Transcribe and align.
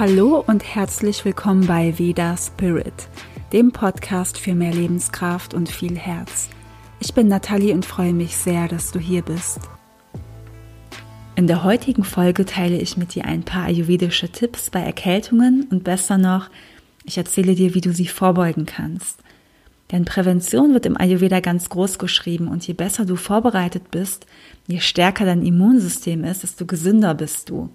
Hallo 0.00 0.42
und 0.46 0.64
herzlich 0.64 1.26
willkommen 1.26 1.66
bei 1.66 1.98
Veda 1.98 2.34
Spirit, 2.34 3.06
dem 3.52 3.70
Podcast 3.70 4.38
für 4.38 4.54
mehr 4.54 4.72
Lebenskraft 4.72 5.52
und 5.52 5.68
viel 5.68 5.94
Herz. 5.94 6.48
Ich 7.00 7.12
bin 7.12 7.28
Nathalie 7.28 7.74
und 7.74 7.84
freue 7.84 8.14
mich 8.14 8.34
sehr, 8.34 8.66
dass 8.66 8.92
du 8.92 8.98
hier 8.98 9.20
bist. 9.20 9.60
In 11.36 11.46
der 11.46 11.64
heutigen 11.64 12.02
Folge 12.02 12.46
teile 12.46 12.78
ich 12.78 12.96
mit 12.96 13.14
dir 13.14 13.26
ein 13.26 13.42
paar 13.42 13.64
ayurvedische 13.64 14.30
Tipps 14.30 14.70
bei 14.70 14.80
Erkältungen 14.80 15.68
und 15.70 15.84
besser 15.84 16.16
noch, 16.16 16.48
ich 17.04 17.18
erzähle 17.18 17.54
dir, 17.54 17.74
wie 17.74 17.82
du 17.82 17.92
sie 17.92 18.06
vorbeugen 18.06 18.64
kannst. 18.64 19.18
Denn 19.92 20.06
Prävention 20.06 20.72
wird 20.72 20.86
im 20.86 20.96
Ayurveda 20.96 21.40
ganz 21.40 21.68
groß 21.68 21.98
geschrieben 21.98 22.48
und 22.48 22.66
je 22.66 22.72
besser 22.72 23.04
du 23.04 23.16
vorbereitet 23.16 23.90
bist, 23.90 24.24
je 24.66 24.80
stärker 24.80 25.26
dein 25.26 25.44
Immunsystem 25.44 26.24
ist, 26.24 26.42
desto 26.42 26.64
gesünder 26.64 27.12
bist 27.12 27.50
du. 27.50 27.68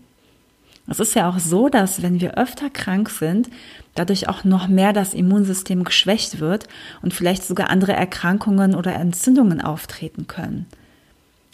Es 0.87 0.99
ist 0.99 1.15
ja 1.15 1.29
auch 1.29 1.39
so, 1.39 1.67
dass 1.67 2.03
wenn 2.03 2.21
wir 2.21 2.37
öfter 2.37 2.69
krank 2.69 3.09
sind, 3.09 3.49
dadurch 3.95 4.29
auch 4.29 4.43
noch 4.43 4.67
mehr 4.67 4.93
das 4.93 5.13
Immunsystem 5.13 5.83
geschwächt 5.83 6.39
wird 6.39 6.67
und 7.01 7.13
vielleicht 7.13 7.43
sogar 7.43 7.69
andere 7.69 7.93
Erkrankungen 7.93 8.75
oder 8.75 8.93
Entzündungen 8.93 9.61
auftreten 9.61 10.27
können. 10.27 10.67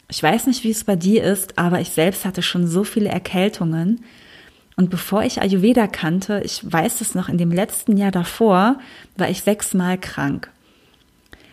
Ich 0.10 0.22
weiß 0.22 0.48
nicht, 0.48 0.66
wie 0.66 0.72
es 0.72 0.84
bei 0.84 0.98
dir 0.98 1.24
ist, 1.24 1.58
aber 1.58 1.80
ich 1.80 1.92
selbst 1.92 2.26
hatte 2.26 2.42
schon 2.42 2.68
so 2.68 2.84
viele 2.84 3.08
Erkältungen. 3.08 4.04
Und 4.76 4.90
bevor 4.90 5.24
ich 5.24 5.42
Ayurveda 5.42 5.88
kannte, 5.88 6.42
ich 6.44 6.70
weiß 6.70 7.00
es 7.00 7.16
noch, 7.16 7.30
in 7.30 7.38
dem 7.38 7.52
letzten 7.52 7.96
Jahr 7.96 8.12
davor 8.12 8.80
war 9.16 9.30
ich 9.30 9.44
sechsmal 9.44 9.98
krank. 9.98 10.52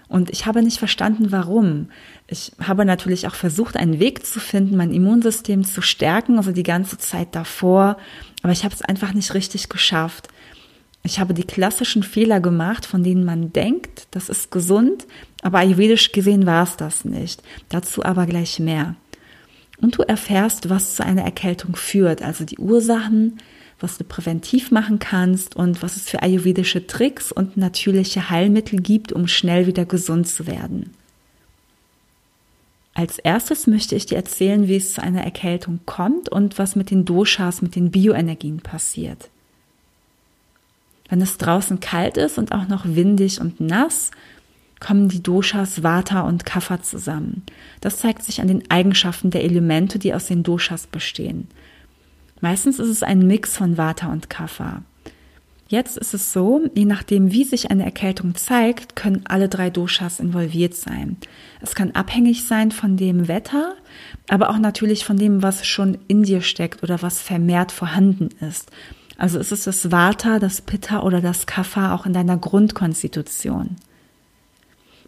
Und 0.09 0.31
ich 0.31 0.47
habe 0.47 0.63
nicht 0.63 0.79
verstanden, 0.79 1.31
warum. 1.31 1.91
Ich 2.31 2.53
habe 2.63 2.85
natürlich 2.85 3.27
auch 3.27 3.35
versucht, 3.35 3.77
einen 3.77 4.01
Weg 4.01 4.27
zu 4.27 4.39
finden, 4.39 4.77
mein 4.77 4.93
Immunsystem 4.93 5.65
zu 5.65 5.81
stärken, 5.81 6.37
also 6.37 6.53
die 6.53 6.63
ganze 6.63 6.99
Zeit 6.99 7.35
davor, 7.35 7.97
aber 8.43 8.53
ich 8.53 8.65
habe 8.65 8.75
es 8.75 8.83
einfach 8.83 9.15
nicht 9.15 9.33
richtig 9.33 9.71
geschafft. 9.71 10.29
Ich 11.03 11.19
habe 11.21 11.33
die 11.33 11.45
klassischen 11.45 12.03
Fehler 12.03 12.41
gemacht, 12.41 12.85
von 12.85 13.03
denen 13.03 13.25
man 13.25 13.55
denkt, 13.55 14.09
das 14.11 14.29
ist 14.29 14.51
gesund, 14.51 15.07
aber 15.41 15.59
ayurvedisch 15.59 16.13
gesehen 16.13 16.45
war 16.45 16.65
es 16.65 16.77
das 16.77 17.07
nicht. 17.07 17.43
Dazu 17.71 18.05
aber 18.05 18.27
gleich 18.27 18.59
mehr. 18.59 18.95
Und 19.81 19.97
du 19.97 20.03
erfährst, 20.03 20.69
was 20.69 20.97
zu 20.97 21.05
einer 21.05 21.23
Erkältung 21.23 21.77
führt, 21.77 22.21
also 22.21 22.45
die 22.45 22.59
Ursachen, 22.59 23.39
was 23.81 23.97
du 23.97 24.05
präventiv 24.05 24.71
machen 24.71 24.99
kannst 24.99 25.57
und 25.57 25.83
was 25.83 25.97
es 25.97 26.11
für 26.11 26.23
ayurvedische 26.23 26.87
Tricks 26.87 27.33
und 27.33 27.57
natürliche 27.57 28.29
Heilmittel 28.29 28.81
gibt, 28.81 29.13
um 29.13 29.29
schnell 29.29 29.67
wieder 29.67 29.87
gesund 29.87 30.29
zu 30.29 30.47
werden. 30.47 30.93
Als 32.99 33.21
erstes 33.21 33.69
möchte 33.69 33.95
ich 33.95 34.07
dir 34.07 34.17
erzählen, 34.17 34.67
wie 34.67 34.75
es 34.75 34.95
zu 34.95 35.01
einer 35.01 35.23
Erkältung 35.23 35.79
kommt 35.87 36.31
und 36.31 36.59
was 36.59 36.75
mit 36.75 36.91
den 36.91 37.05
Doshas, 37.05 37.63
mit 37.63 37.77
den 37.77 37.93
Bioenergien 37.93 38.59
passiert. 38.59 39.31
Wenn 41.09 41.21
es 41.21 41.39
draußen 41.39 41.79
kalt 41.79 42.17
ist 42.17 42.39
und 42.39 42.51
auch 42.51 42.67
noch 42.67 42.85
windig 42.85 43.41
und 43.41 43.61
nass, 43.61 44.11
kommen 44.81 45.09
die 45.09 45.23
Doshas 45.23 45.85
Vata 45.85 46.23
und 46.23 46.45
Kapha 46.45 46.83
zusammen. 46.83 47.45
Das 47.81 47.99
zeigt 47.99 48.25
sich 48.25 48.41
an 48.41 48.49
den 48.49 48.69
Eigenschaften 48.69 49.31
der 49.31 49.45
Elemente, 49.45 50.01
die 50.01 50.13
aus 50.13 50.27
den 50.27 50.43
Doshas 50.43 50.89
bestehen. 50.89 51.47
Meistens 52.41 52.81
ist 52.81 52.89
es 52.89 53.05
ein 53.05 53.25
Mix 53.25 53.57
von 53.57 53.79
Vata 53.79 54.11
und 54.11 54.29
Kapha. 54.29 54.83
Jetzt 55.71 55.99
ist 55.99 56.15
es 56.15 56.33
so, 56.33 56.63
je 56.75 56.87
nachdem, 56.87 57.31
wie 57.31 57.45
sich 57.45 57.71
eine 57.71 57.85
Erkältung 57.85 58.35
zeigt, 58.35 58.97
können 58.97 59.21
alle 59.27 59.51
drei 59.51 59.69
Doshas 59.69 60.19
involviert 60.19 60.75
sein. 60.75 61.19
Es 61.61 61.75
kann 61.75 61.91
abhängig 61.91 62.47
sein 62.47 62.73
von 62.73 62.97
dem 62.97 63.29
Wetter, 63.29 63.75
aber 64.31 64.49
auch 64.49 64.59
natürlich 64.59 65.05
von 65.05 65.19
dem, 65.19 65.43
was 65.43 65.67
schon 65.67 65.99
in 66.09 66.23
dir 66.23 66.41
steckt 66.41 66.83
oder 66.83 67.03
was 67.03 67.21
vermehrt 67.21 67.71
vorhanden 67.71 68.31
ist. 68.41 68.71
Also 69.19 69.39
ist 69.39 69.53
es 69.53 69.65
das 69.65 69.93
Vata, 69.93 70.39
das 70.39 70.63
Pitta 70.63 71.03
oder 71.03 71.21
das 71.21 71.47
Kapha 71.47 71.95
auch 71.95 72.07
in 72.07 72.15
deiner 72.15 72.39
Grundkonstitution. 72.39 73.77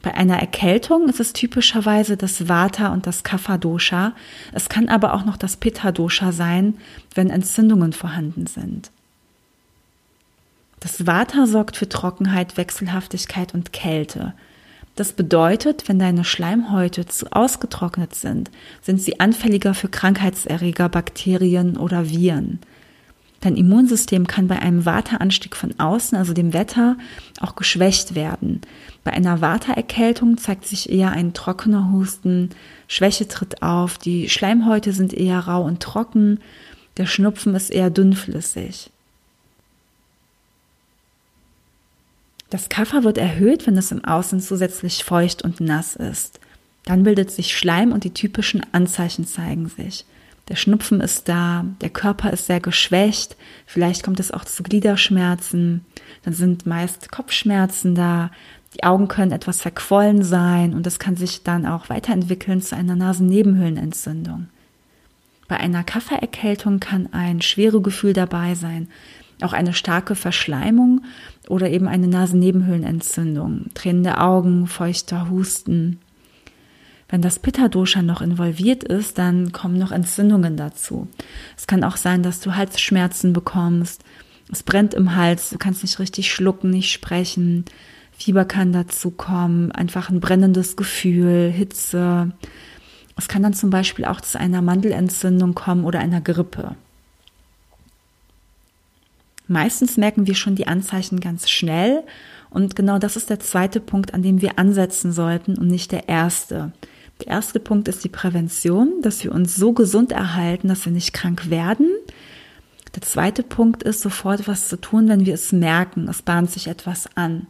Bei 0.03 0.13
einer 0.15 0.39
Erkältung 0.39 1.09
ist 1.09 1.21
es 1.21 1.33
typischerweise 1.33 2.19
das 2.19 2.49
Vata 2.51 2.93
und 2.93 3.07
das 3.07 3.23
Kapha-Dosha. 3.23 4.13
Es 4.53 4.69
kann 4.69 4.91
aber 4.91 5.15
auch 5.15 5.25
noch 5.25 5.39
das 5.39 5.57
Pitta-Dosha 5.57 6.33
sein, 6.33 6.75
wenn 7.15 7.31
Entzündungen 7.31 7.95
vorhanden 7.95 8.47
sind. 8.47 8.91
Das 10.81 11.07
Vata 11.07 11.47
sorgt 11.47 11.77
für 11.77 11.89
Trockenheit, 11.89 12.57
Wechselhaftigkeit 12.57 13.55
und 13.55 13.73
Kälte. 13.73 14.33
Das 14.97 15.13
bedeutet, 15.13 15.89
wenn 15.89 15.99
deine 15.99 16.25
Schleimhäute 16.25 17.07
zu 17.07 17.31
ausgetrocknet 17.31 18.15
sind, 18.15 18.51
sind 18.83 19.01
sie 19.01 19.21
anfälliger 19.21 19.75
für 19.75 19.89
Krankheitserreger, 19.89 20.89
Bakterien 20.89 21.77
oder 21.77 22.11
Viren. 22.11 22.61
Dein 23.41 23.57
Immunsystem 23.57 24.27
kann 24.27 24.49
bei 24.49 24.59
einem 24.59 24.85
Vata-Anstieg 24.85 25.57
von 25.57 25.79
außen, 25.79 26.19
also 26.19 26.35
dem 26.35 26.53
Wetter, 26.53 26.97
auch 27.41 27.57
geschwächt 27.57 28.15
werden. 28.15 28.61
Bei 29.03 29.13
einer 29.13 29.41
Vata-Erkältung 29.41 30.37
zeigt 30.37 30.67
sich 30.67 30.91
eher 30.91 31.13
ein 31.13 31.33
trockener 31.33 31.91
Husten, 31.91 32.51
Schwäche 32.87 33.29
tritt 33.29 33.63
auf, 33.63 33.97
die 33.97 34.29
Schleimhäute 34.29 34.93
sind 34.93 35.15
eher 35.15 35.41
rau 35.41 35.65
und 35.65 35.83
trocken, 35.83 36.41
der 36.99 37.07
Schnupfen 37.07 37.55
ist 37.55 37.71
eher 37.71 37.89
dünnflüssig. 37.89 38.91
Das 42.51 42.69
Kapha 42.69 43.05
wird 43.05 43.17
erhöht, 43.17 43.67
wenn 43.67 43.79
es 43.79 43.93
im 43.93 44.05
Außen 44.05 44.41
zusätzlich 44.41 45.05
feucht 45.05 45.43
und 45.43 45.61
nass 45.61 45.95
ist. 45.95 46.41
Dann 46.85 47.05
bildet 47.05 47.31
sich 47.31 47.57
Schleim 47.57 47.93
und 47.93 48.03
die 48.05 48.15
typischen 48.15 48.63
Anzeichen 48.73 49.27
zeigen 49.27 49.69
sich. 49.69 50.05
Der 50.49 50.57
Schnupfen 50.57 51.01
ist 51.01 51.29
da, 51.29 51.65
der 51.81 51.91
Körper 51.91 52.33
ist 52.33 52.47
sehr 52.47 52.59
geschwächt, 52.59 53.37
vielleicht 53.67 54.03
kommt 54.03 54.19
es 54.19 54.33
auch 54.33 54.45
zu 54.45 54.65
Gliederschmerzen, 54.65 55.85
dann 56.25 56.35
sind 56.35 56.67
meist 56.67 57.13
Kopfschmerzen 57.13 57.95
da, 57.95 58.33
die 58.75 58.83
Augen 58.83 59.07
können 59.07 59.31
etwas 59.31 59.63
verquollen 59.63 60.25
sein 60.25 60.75
und 60.75 60.87
es 60.89 60.99
kann 60.99 61.17
sich 61.17 61.45
dann 61.45 61.67
auch 61.67 61.89
weiterentwickeln 61.89 62.63
zu 62.63 62.75
einer 62.75 62.97
Nasennebenhöhlenentzündung. 62.97 64.49
Bei 65.47 65.57
einer 65.57 65.85
Kaffererkältung 65.85 66.81
kann 66.81 67.13
ein 67.13 67.43
schwere 67.43 67.81
Gefühl 67.81 68.13
dabei 68.13 68.57
sein, 68.57 68.89
auch 69.45 69.53
eine 69.53 69.73
starke 69.73 70.15
Verschleimung 70.15 71.03
oder 71.49 71.71
eben 71.71 71.89
eine 71.89 72.09
Nasennebenhöhlenentzündung, 72.09 73.67
tränende 73.75 74.19
Augen, 74.19 74.67
feuchter 74.67 75.31
Husten. 75.31 76.01
Wenn 77.09 77.23
das 77.23 77.41
Pitta-Dosha 77.41 78.03
noch 78.03 78.23
involviert 78.23 78.85
ist, 78.85 79.19
dann 79.19 79.51
kommen 79.51 79.79
noch 79.79 79.91
Entzündungen 79.91 80.57
dazu. 80.57 81.09
Es 81.57 81.67
kann 81.67 81.83
auch 81.83 81.97
sein, 81.97 82.23
dass 82.23 82.41
du 82.41 82.55
Halsschmerzen 82.55 83.33
bekommst. 83.33 84.05
Es 84.53 84.63
brennt 84.63 84.95
im 84.95 85.17
Hals, 85.17 85.51
du 85.51 85.59
kannst 85.59 85.83
nicht 85.83 85.99
richtig 85.99 86.33
schlucken, 86.33 86.71
nicht 86.71 86.93
sprechen. 86.93 87.65
Fieber 88.13 88.45
kann 88.45 88.73
dazu 88.73 89.11
kommen, 89.11 89.73
einfach 89.73 90.11
ein 90.11 90.21
brennendes 90.21 90.77
Gefühl, 90.77 91.51
Hitze. 91.51 92.33
Es 93.17 93.29
kann 93.29 93.43
dann 93.43 93.55
zum 93.55 93.71
Beispiel 93.71 94.05
auch 94.05 94.21
zu 94.21 94.39
einer 94.39 94.63
Mandelentzündung 94.63 95.55
kommen 95.55 95.85
oder 95.85 95.99
einer 95.99 96.21
Grippe. 96.21 96.77
Meistens 99.51 99.97
merken 99.97 100.29
wir 100.29 100.37
schon 100.37 100.55
die 100.55 100.69
Anzeichen 100.69 101.19
ganz 101.19 101.51
schnell 101.51 102.05
und 102.51 102.77
genau 102.77 103.01
das 103.01 103.17
ist 103.17 103.31
der 103.31 103.41
zweite 103.41 103.81
Punkt, 103.81 104.15
an 104.15 104.23
dem 104.23 104.41
wir 104.41 104.61
ansetzen 104.61 105.11
sollten 105.11 105.59
und 105.59 105.67
nicht 105.67 105.91
der 105.91 106.09
erste. 106.09 106.71
Der 107.19 107.33
erste 107.33 107.59
Punkt 107.59 107.89
ist 107.89 108.05
die 108.05 108.09
Prävention, 108.09 109.03
dass 109.03 109.25
wir 109.25 109.33
uns 109.33 109.57
so 109.57 109.73
gesund 109.73 110.13
erhalten, 110.13 110.69
dass 110.69 110.85
wir 110.85 110.93
nicht 110.93 111.13
krank 111.13 111.51
werden. 111.51 111.89
Der 112.95 113.03
zweite 113.03 113.43
Punkt 113.43 113.83
ist 113.83 114.03
sofort 114.03 114.47
was 114.47 114.69
zu 114.69 114.81
tun, 114.81 115.09
wenn 115.09 115.27
wir 115.27 115.35
es 115.35 115.51
merken, 115.51 116.07
es 116.09 116.23
bahnt 116.23 116.53
sich 116.53 116.69
etwas 116.69 117.09
an. 117.17 117.49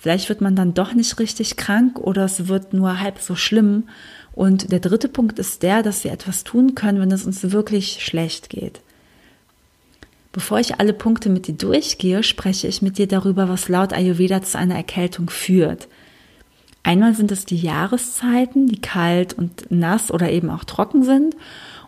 Vielleicht 0.00 0.28
wird 0.28 0.42
man 0.42 0.54
dann 0.54 0.74
doch 0.74 0.94
nicht 0.94 1.18
richtig 1.18 1.56
krank 1.56 1.98
oder 1.98 2.24
es 2.24 2.46
wird 2.46 2.72
nur 2.72 3.00
halb 3.00 3.18
so 3.18 3.34
schlimm. 3.34 3.88
Und 4.32 4.70
der 4.70 4.78
dritte 4.78 5.08
Punkt 5.08 5.40
ist 5.40 5.64
der, 5.64 5.82
dass 5.82 6.04
wir 6.04 6.12
etwas 6.12 6.44
tun 6.44 6.76
können, 6.76 7.00
wenn 7.00 7.10
es 7.10 7.26
uns 7.26 7.50
wirklich 7.50 7.98
schlecht 8.04 8.48
geht. 8.48 8.80
Bevor 10.32 10.58
ich 10.58 10.80
alle 10.80 10.94
Punkte 10.94 11.28
mit 11.28 11.46
dir 11.46 11.54
durchgehe, 11.54 12.22
spreche 12.22 12.66
ich 12.66 12.80
mit 12.80 12.96
dir 12.96 13.06
darüber, 13.06 13.50
was 13.50 13.68
laut 13.68 13.92
Ayurveda 13.92 14.42
zu 14.42 14.58
einer 14.58 14.74
Erkältung 14.74 15.28
führt. 15.28 15.88
Einmal 16.82 17.14
sind 17.14 17.30
es 17.30 17.44
die 17.44 17.58
Jahreszeiten, 17.58 18.66
die 18.66 18.80
kalt 18.80 19.34
und 19.34 19.70
nass 19.70 20.10
oder 20.10 20.30
eben 20.30 20.50
auch 20.50 20.64
trocken 20.64 21.04
sind 21.04 21.36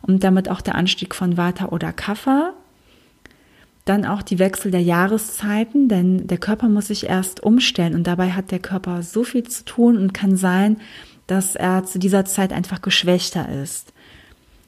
und 0.03 0.23
damit 0.23 0.51
auch 0.51 0.61
der 0.61 0.77
Anstieg 0.77 1.15
von 1.15 1.37
Vata 1.37 1.67
oder 1.71 1.93
Kapha. 1.93 2.53
Dann 3.87 4.05
auch 4.05 4.23
die 4.23 4.39
Wechsel 4.39 4.71
der 4.71 4.83
Jahreszeiten, 4.83 5.89
denn 5.89 6.27
der 6.27 6.39
Körper 6.39 6.69
muss 6.69 6.89
sich 6.89 7.09
erst 7.09 7.43
umstellen 7.43 7.95
und 7.95 8.07
dabei 8.07 8.33
hat 8.33 8.51
der 8.51 8.61
Körper 8.61 9.03
so 9.03 9.25
viel 9.25 9.45
zu 9.45 9.65
tun 9.65 9.97
und 9.99 10.15
kann 10.15 10.37
sein, 10.37 10.77
dass 11.27 11.57
er 11.57 11.85
zu 11.85 11.99
dieser 11.99 12.25
Zeit 12.25 12.53
einfach 12.53 12.83
geschwächter 12.83 13.49
ist. 13.49 13.93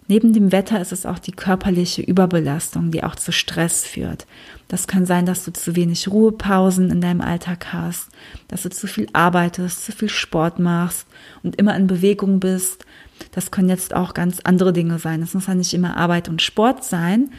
Neben 0.08 0.32
dem 0.32 0.52
Wetter 0.52 0.80
ist 0.80 0.92
es 0.92 1.04
auch 1.04 1.18
die 1.18 1.32
körperliche 1.32 2.00
Überbelastung, 2.00 2.92
die 2.92 3.02
auch 3.02 3.16
zu 3.16 3.32
Stress 3.32 3.84
führt. 3.84 4.26
Das 4.68 4.86
kann 4.86 5.04
sein, 5.04 5.26
dass 5.26 5.44
du 5.44 5.52
zu 5.52 5.74
wenig 5.74 6.08
Ruhepausen 6.08 6.90
in 6.90 7.00
deinem 7.00 7.20
Alltag 7.20 7.72
hast, 7.72 8.08
dass 8.46 8.62
du 8.62 8.70
zu 8.70 8.86
viel 8.86 9.08
arbeitest, 9.12 9.84
zu 9.84 9.92
viel 9.92 10.08
Sport 10.08 10.60
machst 10.60 11.08
und 11.42 11.56
immer 11.56 11.74
in 11.76 11.88
Bewegung 11.88 12.38
bist. 12.38 12.86
Das 13.32 13.50
können 13.50 13.68
jetzt 13.68 13.94
auch 13.94 14.14
ganz 14.14 14.38
andere 14.44 14.72
Dinge 14.72 15.00
sein. 15.00 15.22
Es 15.22 15.34
muss 15.34 15.48
ja 15.48 15.54
nicht 15.54 15.74
immer 15.74 15.96
Arbeit 15.96 16.28
und 16.28 16.40
Sport 16.40 16.84
sein. 16.84 17.30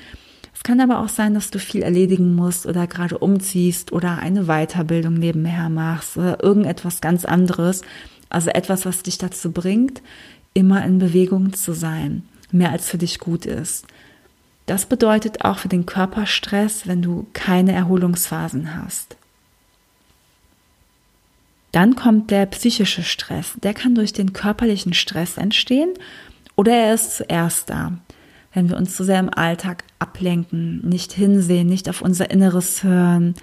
Es 0.54 0.64
kann 0.64 0.82
aber 0.82 1.00
auch 1.00 1.10
sein, 1.10 1.36
dass 1.36 1.52
du 1.52 1.60
viel 1.60 1.84
erledigen 1.84 2.36
musst 2.36 2.66
oder 2.66 2.88
gerade 2.88 3.18
umziehst 3.18 3.94
oder 3.94 4.18
eine 4.18 4.46
Weiterbildung 4.46 5.14
nebenher 5.14 5.70
machst 5.70 6.18
oder 6.18 6.44
irgendetwas 6.44 7.00
ganz 7.00 7.24
anderes. 7.24 7.82
Also 8.28 8.50
etwas, 8.50 8.86
was 8.86 9.04
dich 9.04 9.18
dazu 9.18 9.52
bringt, 9.52 10.02
immer 10.54 10.84
in 10.84 10.98
Bewegung 10.98 11.54
zu 11.54 11.74
sein, 11.74 12.24
mehr 12.52 12.72
als 12.72 12.90
für 12.90 12.98
dich 12.98 13.20
gut 13.20 13.46
ist. 13.46 13.86
Das 14.66 14.86
bedeutet 14.86 15.46
auch 15.46 15.60
für 15.60 15.70
den 15.70 15.86
Körperstress, 15.86 16.88
wenn 16.88 17.02
du 17.02 17.26
keine 17.34 17.72
Erholungsphasen 17.72 18.76
hast. 18.76 19.16
Dann 21.72 21.96
kommt 21.96 22.32
der 22.32 22.46
psychische 22.48 23.04
Stress. 23.04 23.54
Der 23.64 23.74
kann 23.74 23.96
durch 23.96 24.14
den 24.14 24.34
körperlichen 24.34 24.94
Stress 24.94 25.38
entstehen 25.38 25.94
oder 26.56 26.74
er 26.74 26.94
ist 26.94 27.18
zuerst 27.18 27.70
da. 27.70 27.94
Wenn 28.54 28.70
wir 28.70 28.78
uns 28.78 28.96
zu 28.96 29.04
sehr 29.04 29.20
im 29.20 29.34
Alltag 29.34 29.84
ablenken, 30.00 30.82
nicht 30.88 31.14
hinsehen, 31.14 31.68
nicht 31.68 31.90
auf 31.90 32.02
unser 32.02 32.32
Inneres 32.32 32.84
hören, 32.84 33.36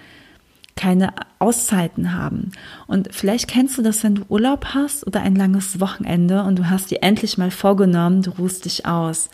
keine 0.75 1.13
Auszeiten 1.39 2.13
haben. 2.13 2.51
Und 2.85 3.09
vielleicht 3.13 3.47
kennst 3.47 3.77
du 3.77 3.81
das, 3.81 4.03
wenn 4.03 4.15
du 4.15 4.23
Urlaub 4.27 4.65
hast 4.73 5.07
oder 5.07 5.21
ein 5.21 5.35
langes 5.35 5.79
Wochenende 5.79 6.43
und 6.43 6.59
du 6.59 6.69
hast 6.69 6.91
dir 6.91 7.01
endlich 7.01 7.37
mal 7.37 7.51
vorgenommen, 7.51 8.21
du 8.21 8.31
ruhst 8.31 8.65
dich 8.65 8.85
aus. 8.85 9.29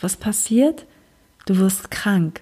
Was 0.00 0.16
passiert? 0.16 0.86
Du 1.46 1.56
wirst 1.58 1.90
krank. 1.90 2.40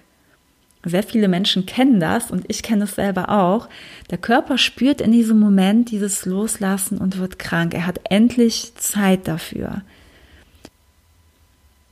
Sehr 0.85 1.03
viele 1.03 1.29
Menschen 1.29 1.65
kennen 1.65 1.99
das 1.99 2.29
und 2.29 2.43
ich 2.49 2.61
kenne 2.61 2.83
es 2.83 2.95
selber 2.95 3.29
auch. 3.29 3.69
Der 4.09 4.17
Körper 4.17 4.57
spürt 4.57 4.99
in 4.99 5.13
diesem 5.13 5.39
Moment 5.39 5.91
dieses 5.91 6.25
Loslassen 6.25 6.97
und 6.97 7.17
wird 7.17 7.39
krank. 7.39 7.73
Er 7.73 7.87
hat 7.87 8.01
endlich 8.09 8.73
Zeit 8.75 9.27
dafür. 9.27 9.81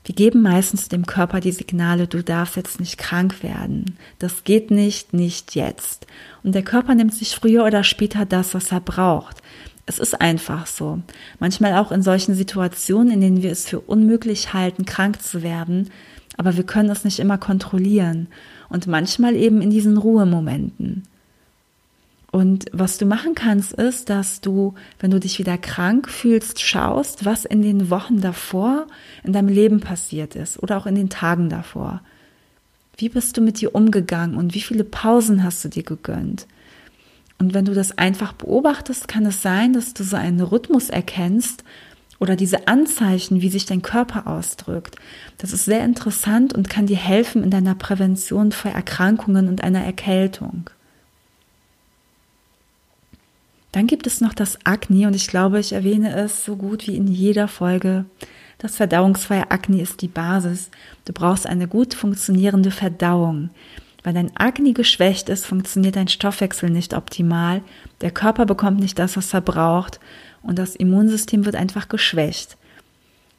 Wir 0.04 0.16
geben 0.16 0.42
meistens 0.42 0.90
dem 0.90 1.06
Körper 1.06 1.40
die 1.40 1.52
Signale, 1.52 2.08
du 2.08 2.24
darfst 2.24 2.56
jetzt 2.56 2.80
nicht 2.80 2.98
krank 2.98 3.44
werden. 3.44 3.98
Das 4.18 4.44
geht 4.44 4.72
nicht, 4.72 5.14
nicht 5.14 5.54
jetzt. 5.54 6.08
Und 6.44 6.56
der 6.56 6.64
Körper 6.64 6.96
nimmt 6.96 7.14
sich 7.14 7.36
früher 7.36 7.66
oder 7.66 7.84
später 7.84 8.26
das, 8.26 8.56
was 8.56 8.72
er 8.72 8.82
braucht. 8.82 9.38
Es 9.86 10.00
ist 10.00 10.20
einfach 10.20 10.66
so. 10.66 11.02
Manchmal 11.40 11.76
auch 11.76 11.92
in 11.92 12.02
solchen 12.02 12.34
Situationen, 12.34 13.14
in 13.14 13.22
denen 13.22 13.44
wir 13.44 13.52
es 13.52 13.68
für 13.68 13.80
unmöglich 13.80 14.54
halten, 14.54 14.86
krank 14.86 15.22
zu 15.22 15.44
werden, 15.44 15.90
aber 16.38 16.58
wir 16.58 16.64
können 16.64 16.90
es 16.90 17.04
nicht 17.04 17.20
immer 17.20 17.38
kontrollieren 17.38 18.28
und 18.70 18.88
manchmal 18.88 19.36
eben 19.36 19.62
in 19.62 19.70
diesen 19.70 19.98
Ruhemomenten. 19.98 21.04
Und 22.32 22.66
was 22.72 22.98
du 22.98 23.06
machen 23.06 23.36
kannst, 23.36 23.74
ist, 23.74 24.10
dass 24.10 24.40
du, 24.40 24.74
wenn 25.00 25.12
du 25.12 25.20
dich 25.20 25.38
wieder 25.38 25.58
krank 25.58 26.10
fühlst, 26.10 26.62
schaust, 26.62 27.26
was 27.26 27.44
in 27.44 27.62
den 27.62 27.90
Wochen 27.90 28.22
davor 28.22 28.88
in 29.24 29.34
deinem 29.34 29.50
Leben 29.50 29.82
passiert 29.82 30.36
ist 30.38 30.62
oder 30.64 30.78
auch 30.78 30.86
in 30.86 30.96
den 30.96 31.10
Tagen 31.10 31.50
davor. 31.50 32.02
Wie 32.96 33.10
bist 33.10 33.36
du 33.36 33.42
mit 33.42 33.60
dir 33.60 33.76
umgegangen 33.76 34.38
und 34.38 34.54
wie 34.54 34.62
viele 34.62 34.86
Pausen 34.86 35.44
hast 35.44 35.66
du 35.66 35.70
dir 35.70 35.84
gegönnt? 35.84 36.48
Und 37.38 37.54
wenn 37.54 37.66
du 37.66 37.74
das 37.74 37.98
einfach 37.98 38.32
beobachtest, 38.34 39.10
kann 39.10 39.26
es 39.26 39.42
sein, 39.42 39.74
dass 39.74 39.94
du 39.94 40.04
so 40.04 40.16
einen 40.16 40.40
Rhythmus 40.40 40.90
erkennst 40.90 41.66
oder 42.20 42.36
diese 42.36 42.68
Anzeichen, 42.68 43.42
wie 43.42 43.50
sich 43.50 43.66
dein 43.66 43.82
Körper 43.82 44.28
ausdrückt. 44.28 44.96
Das 45.40 45.52
ist 45.52 45.66
sehr 45.66 45.84
interessant 45.84 46.54
und 46.54 46.70
kann 46.70 46.86
dir 46.86 46.98
helfen 46.98 47.44
in 47.44 47.50
deiner 47.50 47.76
Prävention 47.76 48.52
vor 48.52 48.72
Erkrankungen 48.72 49.50
und 49.50 49.64
einer 49.64 49.84
Erkältung. 49.84 50.70
Dann 53.72 53.88
gibt 53.88 54.06
es 54.08 54.22
noch 54.22 54.34
das 54.34 54.66
Akne 54.66 55.08
und 55.08 55.16
ich 55.16 55.28
glaube, 55.28 55.60
ich 55.60 55.74
erwähne 55.74 56.14
es 56.16 56.44
so 56.44 56.56
gut 56.58 56.88
wie 56.88 56.98
in 56.98 57.08
jeder 57.08 57.48
Folge. 57.48 58.06
Das 58.58 58.76
verdauungsfreie 58.76 59.50
Akne 59.50 59.82
ist 59.82 60.02
die 60.02 60.08
Basis. 60.08 60.70
Du 61.06 61.14
brauchst 61.14 61.48
eine 61.48 61.68
gut 61.68 61.94
funktionierende 61.94 62.72
Verdauung. 62.72 63.50
Weil 64.04 64.14
dein 64.14 64.36
Akne 64.36 64.74
geschwächt 64.74 65.30
ist, 65.30 65.46
funktioniert 65.46 65.96
dein 65.96 66.08
Stoffwechsel 66.08 66.70
nicht 66.70 66.94
optimal. 66.94 67.62
Der 68.02 68.12
Körper 68.12 68.46
bekommt 68.46 68.80
nicht 68.80 69.00
das, 69.00 69.16
was 69.16 69.34
er 69.34 69.42
braucht 69.42 70.00
und 70.42 70.58
das 70.58 70.76
Immunsystem 70.76 71.46
wird 71.46 71.56
einfach 71.56 71.88
geschwächt. 71.88 72.58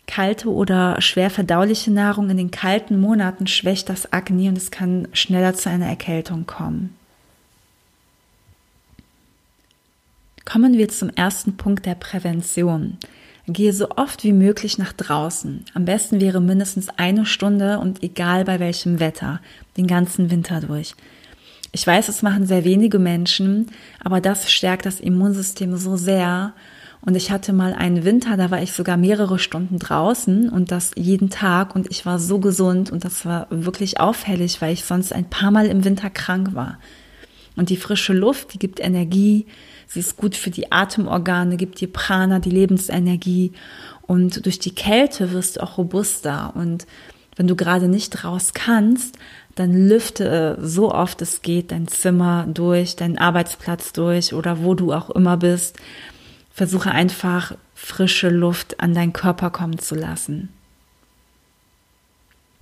Kalte 0.07 0.51
oder 0.51 1.01
schwer 1.01 1.31
verdauliche 1.31 1.91
Nahrung 1.91 2.31
in 2.31 2.37
den 2.37 2.51
kalten 2.51 3.01
Monaten 3.01 3.47
schwächt 3.47 3.89
das 3.89 4.13
Akne 4.13 4.49
und 4.49 4.59
es 4.59 4.71
kann 4.71 5.09
schneller 5.13 5.55
zu 5.55 5.71
einer 5.71 5.87
Erkältung 5.87 6.47
kommen. 6.47 6.97
Kommen 10.45 10.77
wir 10.77 10.89
zum 10.89 11.11
ersten 11.11 11.57
Punkt 11.57 11.87
der 11.87 11.95
Prävention. 11.95 12.99
Gehe 13.47 13.73
so 13.73 13.91
oft 13.91 14.25
wie 14.25 14.33
möglich 14.33 14.79
nach 14.79 14.93
draußen. 14.93 15.65
Am 15.75 15.85
besten 15.85 16.21
wäre 16.21 16.41
mindestens 16.41 16.89
eine 16.97 17.27
Stunde 17.27 17.79
und 17.79 18.03
egal 18.03 18.45
bei 18.45 18.61
welchem 18.61 19.01
Wetter, 19.01 19.41
den 19.77 19.87
ganzen 19.87 20.31
Winter 20.31 20.61
durch. 20.61 20.95
Ich 21.73 21.87
weiß, 21.87 22.09
es 22.09 22.23
machen 22.23 22.47
sehr 22.47 22.65
wenige 22.65 22.99
Menschen, 22.99 23.69
aber 24.03 24.21
das 24.21 24.51
stärkt 24.51 24.85
das 24.85 25.01
Immunsystem 25.01 25.77
so 25.77 25.97
sehr 25.97 26.53
und 27.05 27.17
ich 27.17 27.33
hatte 27.33 27.53
mal 27.53 27.73
einen 27.73 28.05
Winter, 28.05 28.37
da 28.37 28.51
war 28.51 28.63
ich 28.63 28.73
sogar 28.73 28.97
mehrere 28.97 29.39
Stunden 29.41 29.79
draußen 29.79 30.49
und 30.49 30.71
das 30.71 30.93
jeden 30.97 31.31
Tag 31.31 31.75
und 31.75 31.91
ich 31.91 32.07
war 32.07 32.21
so 32.21 32.39
gesund 32.39 32.93
und 32.93 33.05
das 33.05 33.27
war 33.27 33.49
wirklich 33.51 33.99
auffällig, 33.99 34.61
weil 34.61 34.73
ich 34.73 34.85
sonst 34.85 35.13
ein 35.13 35.29
paar 35.29 35.51
Mal 35.51 35.67
im 35.67 35.85
Winter 35.85 36.11
krank 36.11 36.55
war. 36.55 36.79
Und 37.57 37.71
die 37.71 37.77
frische 37.77 38.13
Luft, 38.13 38.55
die 38.55 38.59
gibt 38.59 38.79
Energie, 38.79 39.47
sie 39.93 40.01
ist 40.01 40.17
gut 40.17 40.37
für 40.37 40.51
die 40.51 40.73
Atemorgane, 40.73 41.57
gibt 41.57 41.81
dir 41.81 41.93
Prana, 41.93 42.39
die 42.39 42.51
Lebensenergie. 42.51 43.53
Und 44.03 44.47
durch 44.47 44.59
die 44.59 44.75
Kälte 44.75 45.33
wirst 45.33 45.57
du 45.57 45.63
auch 45.63 45.79
robuster. 45.79 46.53
Und 46.55 46.87
wenn 47.37 47.47
du 47.47 47.57
gerade 47.57 47.89
nicht 47.89 48.25
raus 48.25 48.53
kannst, 48.55 49.19
dann 49.55 49.89
lüfte 49.89 50.59
so 50.63 50.93
oft 50.93 51.21
es 51.21 51.43
geht 51.43 51.73
dein 51.73 51.89
Zimmer 51.89 52.47
durch, 52.49 52.97
deinen 52.97 53.19
Arbeitsplatz 53.19 53.93
durch 53.93 54.33
oder 54.33 54.63
wo 54.63 54.75
du 54.75 54.93
auch 54.93 55.11
immer 55.11 55.37
bist, 55.37 55.77
Versuche 56.55 56.91
einfach 56.91 57.55
frische 57.75 58.29
Luft 58.29 58.79
an 58.81 58.95
deinen 58.95 59.15
Körper 59.15 59.51
kommen 59.51 59.79
zu 59.79 59.95
lassen. 59.95 60.51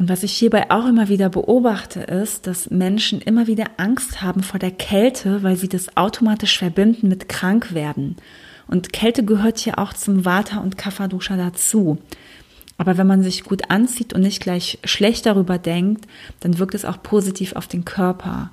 Und 0.00 0.08
was 0.08 0.22
ich 0.22 0.32
hierbei 0.32 0.70
auch 0.70 0.86
immer 0.86 1.10
wieder 1.10 1.28
beobachte, 1.28 2.00
ist, 2.00 2.46
dass 2.46 2.70
Menschen 2.70 3.20
immer 3.20 3.46
wieder 3.46 3.66
Angst 3.76 4.22
haben 4.22 4.42
vor 4.42 4.58
der 4.58 4.70
Kälte, 4.70 5.42
weil 5.42 5.56
sie 5.56 5.68
das 5.68 5.94
automatisch 5.94 6.56
verbinden 6.56 7.08
mit 7.08 7.28
krank 7.28 7.74
werden. 7.74 8.16
Und 8.66 8.94
Kälte 8.94 9.26
gehört 9.26 9.58
hier 9.58 9.78
auch 9.78 9.92
zum 9.92 10.24
Vata 10.24 10.60
und 10.60 10.78
Kapha-Dosha 10.78 11.36
dazu. 11.36 11.98
Aber 12.78 12.96
wenn 12.96 13.06
man 13.06 13.22
sich 13.22 13.44
gut 13.44 13.70
anzieht 13.70 14.14
und 14.14 14.22
nicht 14.22 14.40
gleich 14.40 14.78
schlecht 14.84 15.26
darüber 15.26 15.58
denkt, 15.58 16.06
dann 16.40 16.58
wirkt 16.58 16.74
es 16.74 16.86
auch 16.86 17.02
positiv 17.02 17.54
auf 17.54 17.68
den 17.68 17.84
Körper. 17.84 18.52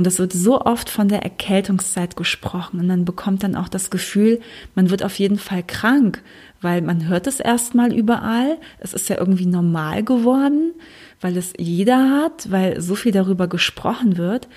Und 0.00 0.06
es 0.06 0.18
wird 0.18 0.32
so 0.32 0.62
oft 0.62 0.88
von 0.88 1.08
der 1.08 1.24
Erkältungszeit 1.24 2.16
gesprochen 2.16 2.80
und 2.80 2.86
man 2.86 3.04
bekommt 3.04 3.42
dann 3.42 3.54
auch 3.54 3.68
das 3.68 3.90
Gefühl, 3.90 4.40
man 4.74 4.88
wird 4.88 5.02
auf 5.02 5.18
jeden 5.18 5.36
Fall 5.38 5.62
krank, 5.62 6.22
weil 6.62 6.80
man 6.80 7.06
hört 7.06 7.26
es 7.26 7.38
erstmal 7.38 7.92
überall. 7.92 8.56
Es 8.78 8.94
ist 8.94 9.10
ja 9.10 9.18
irgendwie 9.18 9.44
normal 9.44 10.02
geworden, 10.02 10.72
weil 11.20 11.36
es 11.36 11.52
jeder 11.58 12.12
hat, 12.12 12.50
weil 12.50 12.80
so 12.80 12.94
viel 12.94 13.12
darüber 13.12 13.46
gesprochen 13.46 14.16
wird. 14.16 14.48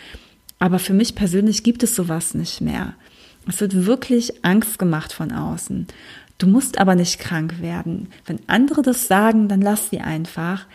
Aber 0.60 0.80
für 0.80 0.94
mich 0.94 1.14
persönlich 1.14 1.62
gibt 1.64 1.84
es 1.84 1.94
sowas 1.94 2.36
nicht 2.36 2.62
mehr. 2.62 2.94
Es 3.46 3.60
wird 3.60 3.86
wirklich 3.86 4.46
Angst 4.46 4.80
gemacht 4.80 5.12
von 5.12 5.34
außen. 5.34 5.88
Du 6.38 6.48
musst 6.48 6.78
aber 6.78 6.96
nicht 6.96 7.20
krank 7.20 7.62
werden. 7.62 8.08
Wenn 8.26 8.40
andere 8.48 8.82
das 8.82 9.10
sagen, 9.10 9.50
dann 9.50 9.60
lass 9.60 9.90
sie 9.90 10.00
einfach. 10.00 10.68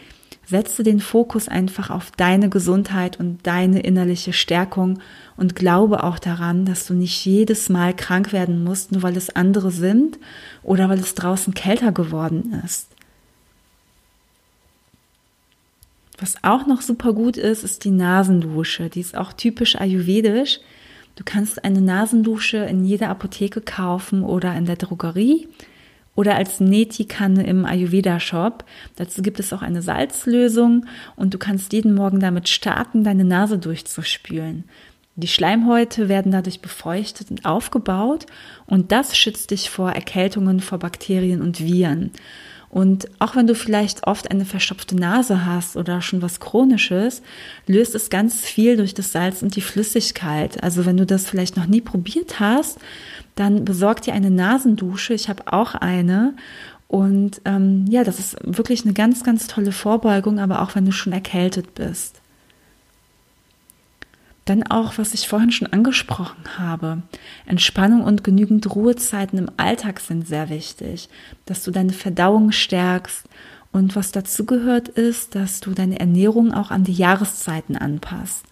Setze 0.49 0.83
den 0.83 1.01
Fokus 1.01 1.47
einfach 1.47 1.91
auf 1.91 2.11
deine 2.13 2.49
Gesundheit 2.49 3.21
und 3.21 3.47
deine 3.47 3.81
innerliche 3.81 4.33
Stärkung 4.33 4.99
und 5.37 5.55
glaube 5.55 6.03
auch 6.03 6.19
daran, 6.19 6.65
dass 6.65 6.87
du 6.87 6.95
nicht 6.95 7.23
jedes 7.27 7.69
Mal 7.69 7.95
krank 7.95 8.33
werden 8.33 8.65
musst, 8.65 8.91
nur 8.91 9.03
weil 9.03 9.15
es 9.19 9.29
andere 9.37 9.71
sind 9.71 10.19
oder 10.63 10.89
weil 10.89 11.01
es 11.01 11.15
draußen 11.15 11.53
kälter 11.53 11.93
geworden 11.93 12.63
ist. 12.65 12.89
Was 16.19 16.43
auch 16.43 16.67
noch 16.67 16.81
super 16.81 17.13
gut 17.13 17.37
ist, 17.37 17.63
ist 17.63 17.85
die 17.85 17.91
Nasendusche. 17.91 18.89
Die 18.89 19.01
ist 19.01 19.19
auch 19.19 19.35
typisch 19.35 19.77
ayurvedisch. 19.77 20.61
Du 21.17 21.25
kannst 21.25 21.63
eine 21.63 21.83
Nasendusche 21.83 22.57
in 22.57 22.87
jeder 22.87 23.11
Apotheke 23.11 23.61
kaufen 23.61 24.23
oder 24.23 24.55
in 24.55 24.65
der 24.65 24.77
Drogerie 24.77 25.47
oder 26.19 26.35
als 26.35 26.59
Neti-Kanne 26.59 27.47
im 27.47 27.65
Ayurveda-Shop. 27.65 28.65
Dazu 28.97 29.23
gibt 29.23 29.39
es 29.39 29.53
auch 29.53 29.63
eine 29.63 29.83
Salzlösung 29.83 30.85
und 31.15 31.33
du 31.33 31.39
kannst 31.39 31.73
jeden 31.73 31.95
Morgen 31.95 32.19
damit 32.19 32.49
starten, 32.49 33.05
deine 33.05 33.23
Nase 33.25 33.57
durchzuspülen. 33.57 34.65
Die 35.15 35.29
Schleimhäute 35.29 36.09
werden 36.09 36.33
dadurch 36.33 36.61
befeuchtet 36.61 37.31
und 37.31 37.45
aufgebaut 37.45 38.27
und 38.67 38.91
das 38.91 39.17
schützt 39.17 39.53
dich 39.53 39.71
vor 39.71 39.93
Erkältungen, 39.93 40.59
vor 40.59 40.81
Bakterien 40.81 41.41
und 41.41 41.61
Viren. 41.61 42.11
Und 42.71 43.09
auch 43.19 43.35
wenn 43.35 43.47
du 43.47 43.55
vielleicht 43.55 44.07
oft 44.07 44.31
eine 44.31 44.45
verstopfte 44.45 44.95
Nase 44.95 45.47
hast 45.47 45.77
oder 45.77 46.03
schon 46.03 46.21
was 46.21 46.39
Chronisches, 46.39 47.23
löst 47.67 47.95
es 47.95 48.11
ganz 48.11 48.41
viel 48.41 48.77
durch 48.77 48.93
das 48.93 49.13
Salz 49.13 49.43
und 49.43 49.57
die 49.57 49.63
Flüssigkeit. 49.63 50.63
Also 50.63 50.85
wenn 50.85 50.99
du 50.99 51.07
das 51.07 51.27
vielleicht 51.27 51.57
noch 51.57 51.67
nie 51.67 51.81
probiert 51.81 52.41
hast, 52.41 52.79
dann 53.37 53.65
besorg 53.65 54.03
dir 54.03 54.13
eine 54.13 54.31
Nasendusche. 54.31 55.15
Ich 55.15 55.29
habe 55.29 55.51
auch 55.53 55.75
eine. 55.75 56.35
Und 56.89 57.41
ähm, 57.45 57.87
ja, 57.89 58.05
das 58.05 58.19
ist 58.19 58.37
wirklich 58.43 58.85
eine 58.85 58.95
ganz, 58.95 59.25
ganz 59.25 59.47
tolle 59.47 59.73
Vorbeugung, 59.73 60.39
aber 60.39 60.63
auch 60.63 60.75
wenn 60.75 60.85
du 60.85 60.93
schon 60.93 61.13
erkältet 61.13 61.75
bist. 61.75 62.21
Dann 64.49 64.63
auch, 64.63 64.97
was 64.97 65.13
ich 65.13 65.29
vorhin 65.29 65.51
schon 65.51 65.71
angesprochen 65.75 66.43
habe. 66.57 67.03
Entspannung 67.45 68.03
und 68.03 68.25
genügend 68.25 68.75
Ruhezeiten 68.75 69.39
im 69.39 69.51
Alltag 69.59 70.01
sind 70.01 70.27
sehr 70.27 70.49
wichtig, 70.49 71.11
dass 71.45 71.65
du 71.65 71.71
deine 71.71 71.93
Verdauung 71.93 72.51
stärkst. 72.51 73.27
Und 73.73 73.95
was 73.95 74.11
dazu 74.11 74.47
gehört 74.47 74.89
ist, 74.89 75.35
dass 75.35 75.61
du 75.61 75.73
deine 75.73 76.01
Ernährung 76.01 76.55
auch 76.55 76.71
an 76.71 76.83
die 76.83 76.95
Jahreszeiten 76.95 77.77
anpasst. 77.77 78.47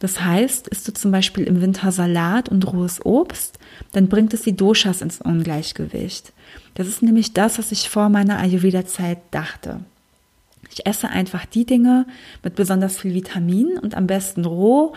Das 0.00 0.20
heißt, 0.20 0.68
isst 0.68 0.86
du 0.86 0.92
zum 0.92 1.12
Beispiel 1.12 1.44
im 1.44 1.62
Winter 1.62 1.92
Salat 1.92 2.50
und 2.50 2.70
rohes 2.70 3.02
Obst, 3.02 3.58
dann 3.92 4.10
bringt 4.10 4.34
es 4.34 4.42
die 4.42 4.54
Doshas 4.54 5.00
ins 5.00 5.22
Ungleichgewicht. 5.22 6.34
Das 6.74 6.88
ist 6.88 7.00
nämlich 7.00 7.32
das, 7.32 7.58
was 7.58 7.72
ich 7.72 7.88
vor 7.88 8.10
meiner 8.10 8.36
Ayurveda-Zeit 8.38 9.20
dachte. 9.30 9.80
Ich 10.78 10.84
esse 10.84 11.08
einfach 11.08 11.46
die 11.46 11.64
Dinge 11.64 12.04
mit 12.42 12.54
besonders 12.54 12.98
viel 12.98 13.14
Vitamin 13.14 13.78
und 13.78 13.94
am 13.94 14.06
besten 14.06 14.44
roh, 14.44 14.92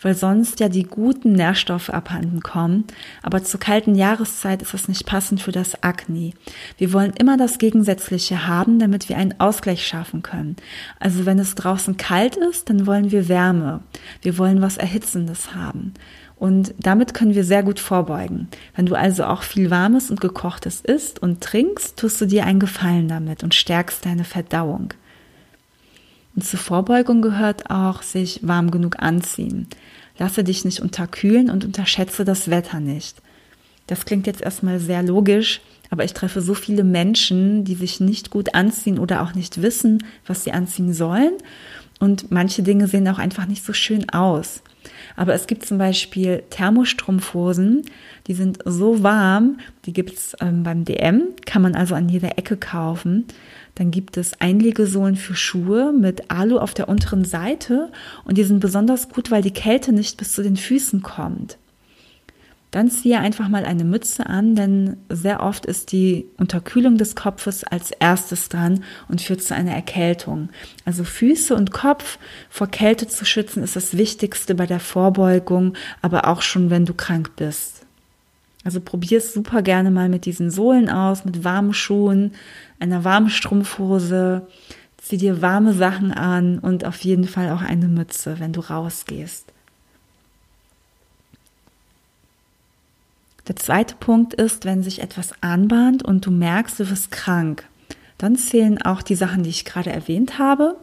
weil 0.00 0.14
sonst 0.14 0.60
ja 0.60 0.68
die 0.68 0.84
guten 0.84 1.32
Nährstoffe 1.32 1.90
abhanden 1.90 2.40
kommen. 2.40 2.84
Aber 3.20 3.42
zur 3.42 3.58
kalten 3.58 3.96
Jahreszeit 3.96 4.62
ist 4.62 4.74
das 4.74 4.86
nicht 4.86 5.06
passend 5.06 5.42
für 5.42 5.50
das 5.50 5.82
Akne. 5.82 6.34
Wir 6.78 6.92
wollen 6.92 7.14
immer 7.18 7.36
das 7.36 7.58
Gegensätzliche 7.58 8.46
haben, 8.46 8.78
damit 8.78 9.08
wir 9.08 9.16
einen 9.16 9.40
Ausgleich 9.40 9.84
schaffen 9.84 10.22
können. 10.22 10.54
Also 11.00 11.26
wenn 11.26 11.40
es 11.40 11.56
draußen 11.56 11.96
kalt 11.96 12.36
ist, 12.36 12.70
dann 12.70 12.86
wollen 12.86 13.10
wir 13.10 13.28
Wärme. 13.28 13.80
Wir 14.22 14.38
wollen 14.38 14.62
was 14.62 14.76
Erhitzendes 14.76 15.52
haben. 15.52 15.94
Und 16.36 16.74
damit 16.78 17.12
können 17.12 17.34
wir 17.34 17.42
sehr 17.42 17.64
gut 17.64 17.80
vorbeugen. 17.80 18.46
Wenn 18.76 18.86
du 18.86 18.94
also 18.94 19.24
auch 19.24 19.42
viel 19.42 19.72
Warmes 19.72 20.10
und 20.10 20.20
Gekochtes 20.20 20.80
isst 20.80 21.20
und 21.20 21.40
trinkst, 21.40 21.98
tust 21.98 22.20
du 22.20 22.26
dir 22.26 22.46
einen 22.46 22.60
Gefallen 22.60 23.08
damit 23.08 23.42
und 23.42 23.52
stärkst 23.52 24.06
deine 24.06 24.24
Verdauung. 24.24 24.94
Und 26.36 26.44
zur 26.44 26.58
Vorbeugung 26.58 27.22
gehört 27.22 27.70
auch, 27.70 28.02
sich 28.02 28.40
warm 28.42 28.70
genug 28.70 28.96
anziehen. 28.98 29.68
Lasse 30.18 30.44
dich 30.44 30.64
nicht 30.64 30.80
unterkühlen 30.80 31.50
und 31.50 31.64
unterschätze 31.64 32.24
das 32.24 32.50
Wetter 32.50 32.80
nicht. 32.80 33.20
Das 33.86 34.04
klingt 34.04 34.26
jetzt 34.26 34.40
erstmal 34.40 34.80
sehr 34.80 35.02
logisch, 35.02 35.60
aber 35.90 36.04
ich 36.04 36.14
treffe 36.14 36.40
so 36.40 36.54
viele 36.54 36.84
Menschen, 36.84 37.64
die 37.64 37.74
sich 37.74 38.00
nicht 38.00 38.30
gut 38.30 38.54
anziehen 38.54 38.98
oder 38.98 39.22
auch 39.22 39.34
nicht 39.34 39.62
wissen, 39.62 40.02
was 40.26 40.44
sie 40.44 40.52
anziehen 40.52 40.94
sollen. 40.94 41.34
Und 42.00 42.30
manche 42.30 42.62
Dinge 42.62 42.88
sehen 42.88 43.06
auch 43.08 43.18
einfach 43.18 43.46
nicht 43.46 43.64
so 43.64 43.72
schön 43.72 44.08
aus. 44.10 44.62
Aber 45.16 45.34
es 45.34 45.46
gibt 45.46 45.64
zum 45.64 45.78
Beispiel 45.78 46.42
Thermostrumpfhosen, 46.50 47.82
die 48.26 48.34
sind 48.34 48.58
so 48.64 49.02
warm, 49.02 49.58
die 49.86 49.92
gibt's 49.92 50.34
ähm, 50.40 50.62
beim 50.62 50.84
DM, 50.84 51.28
kann 51.46 51.62
man 51.62 51.74
also 51.74 51.94
an 51.94 52.08
jeder 52.08 52.38
Ecke 52.38 52.56
kaufen. 52.56 53.26
Dann 53.74 53.90
gibt 53.90 54.16
es 54.16 54.40
Einlegesohlen 54.40 55.16
für 55.16 55.34
Schuhe 55.34 55.92
mit 55.92 56.30
Alu 56.30 56.58
auf 56.58 56.74
der 56.74 56.88
unteren 56.88 57.24
Seite 57.24 57.90
und 58.24 58.38
die 58.38 58.44
sind 58.44 58.60
besonders 58.60 59.08
gut, 59.08 59.30
weil 59.30 59.42
die 59.42 59.52
Kälte 59.52 59.92
nicht 59.92 60.16
bis 60.16 60.32
zu 60.32 60.42
den 60.42 60.56
Füßen 60.56 61.02
kommt. 61.02 61.58
Dann 62.74 62.90
ziehe 62.90 63.20
einfach 63.20 63.48
mal 63.48 63.64
eine 63.64 63.84
Mütze 63.84 64.26
an, 64.26 64.56
denn 64.56 64.96
sehr 65.08 65.44
oft 65.44 65.64
ist 65.64 65.92
die 65.92 66.26
Unterkühlung 66.38 66.98
des 66.98 67.14
Kopfes 67.14 67.62
als 67.62 67.92
erstes 67.92 68.48
dran 68.48 68.82
und 69.08 69.20
führt 69.20 69.42
zu 69.42 69.54
einer 69.54 69.70
Erkältung. 69.70 70.48
Also 70.84 71.04
Füße 71.04 71.54
und 71.54 71.70
Kopf 71.70 72.18
vor 72.50 72.66
Kälte 72.66 73.06
zu 73.06 73.24
schützen 73.24 73.62
ist 73.62 73.76
das 73.76 73.96
Wichtigste 73.96 74.56
bei 74.56 74.66
der 74.66 74.80
Vorbeugung, 74.80 75.74
aber 76.02 76.26
auch 76.26 76.42
schon, 76.42 76.68
wenn 76.68 76.84
du 76.84 76.94
krank 76.94 77.36
bist. 77.36 77.83
Also 78.64 78.80
probier 78.80 79.18
es 79.18 79.34
super 79.34 79.62
gerne 79.62 79.90
mal 79.90 80.08
mit 80.08 80.24
diesen 80.24 80.50
Sohlen 80.50 80.88
aus, 80.88 81.24
mit 81.24 81.44
warmen 81.44 81.74
Schuhen, 81.74 82.32
einer 82.80 83.04
warmen 83.04 83.28
Strumpfhose. 83.28 84.46
Zieh 84.96 85.18
dir 85.18 85.42
warme 85.42 85.74
Sachen 85.74 86.12
an 86.12 86.58
und 86.58 86.86
auf 86.86 87.02
jeden 87.02 87.28
Fall 87.28 87.50
auch 87.50 87.60
eine 87.60 87.88
Mütze, 87.88 88.40
wenn 88.40 88.54
du 88.54 88.60
rausgehst. 88.60 89.52
Der 93.46 93.56
zweite 93.56 93.94
Punkt 93.96 94.32
ist, 94.32 94.64
wenn 94.64 94.82
sich 94.82 95.02
etwas 95.02 95.32
anbahnt 95.42 96.02
und 96.02 96.24
du 96.24 96.30
merkst, 96.30 96.80
du 96.80 96.88
wirst 96.88 97.10
krank, 97.10 97.64
dann 98.16 98.36
zählen 98.36 98.80
auch 98.80 99.02
die 99.02 99.16
Sachen, 99.16 99.42
die 99.42 99.50
ich 99.50 99.66
gerade 99.66 99.92
erwähnt 99.92 100.38
habe. 100.38 100.76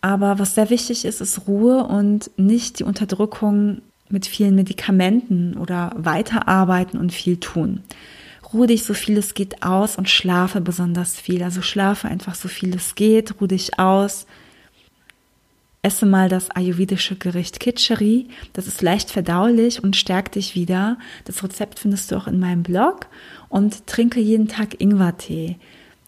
Aber 0.00 0.38
was 0.38 0.54
sehr 0.54 0.70
wichtig 0.70 1.04
ist, 1.04 1.20
ist 1.20 1.48
Ruhe 1.48 1.84
und 1.84 2.30
nicht 2.36 2.78
die 2.78 2.84
Unterdrückung 2.84 3.82
mit 4.10 4.26
vielen 4.26 4.54
Medikamenten 4.54 5.56
oder 5.56 5.92
weiterarbeiten 5.96 6.98
und 6.98 7.12
viel 7.12 7.38
tun. 7.38 7.82
Ruhe 8.52 8.66
dich 8.66 8.84
so 8.84 8.94
viel 8.94 9.16
es 9.16 9.34
geht 9.34 9.62
aus 9.62 9.96
und 9.96 10.08
schlafe 10.08 10.60
besonders 10.60 11.18
viel. 11.18 11.42
Also 11.42 11.62
schlafe 11.62 12.08
einfach 12.08 12.34
so 12.34 12.48
viel 12.48 12.74
es 12.74 12.94
geht, 12.94 13.40
ruhe 13.40 13.48
dich 13.48 13.78
aus. 13.78 14.26
Esse 15.82 16.04
mal 16.04 16.28
das 16.28 16.50
ayurvedische 16.50 17.16
Gericht 17.16 17.58
Kitcheri. 17.58 18.28
Das 18.52 18.66
ist 18.66 18.82
leicht 18.82 19.10
verdaulich 19.10 19.82
und 19.82 19.96
stärkt 19.96 20.34
dich 20.34 20.54
wieder. 20.54 20.98
Das 21.24 21.42
Rezept 21.42 21.78
findest 21.78 22.10
du 22.10 22.16
auch 22.16 22.26
in 22.26 22.38
meinem 22.38 22.62
Blog. 22.62 23.06
Und 23.48 23.86
trinke 23.86 24.20
jeden 24.20 24.48
Tag 24.48 24.80
Ingwertee. 24.80 25.56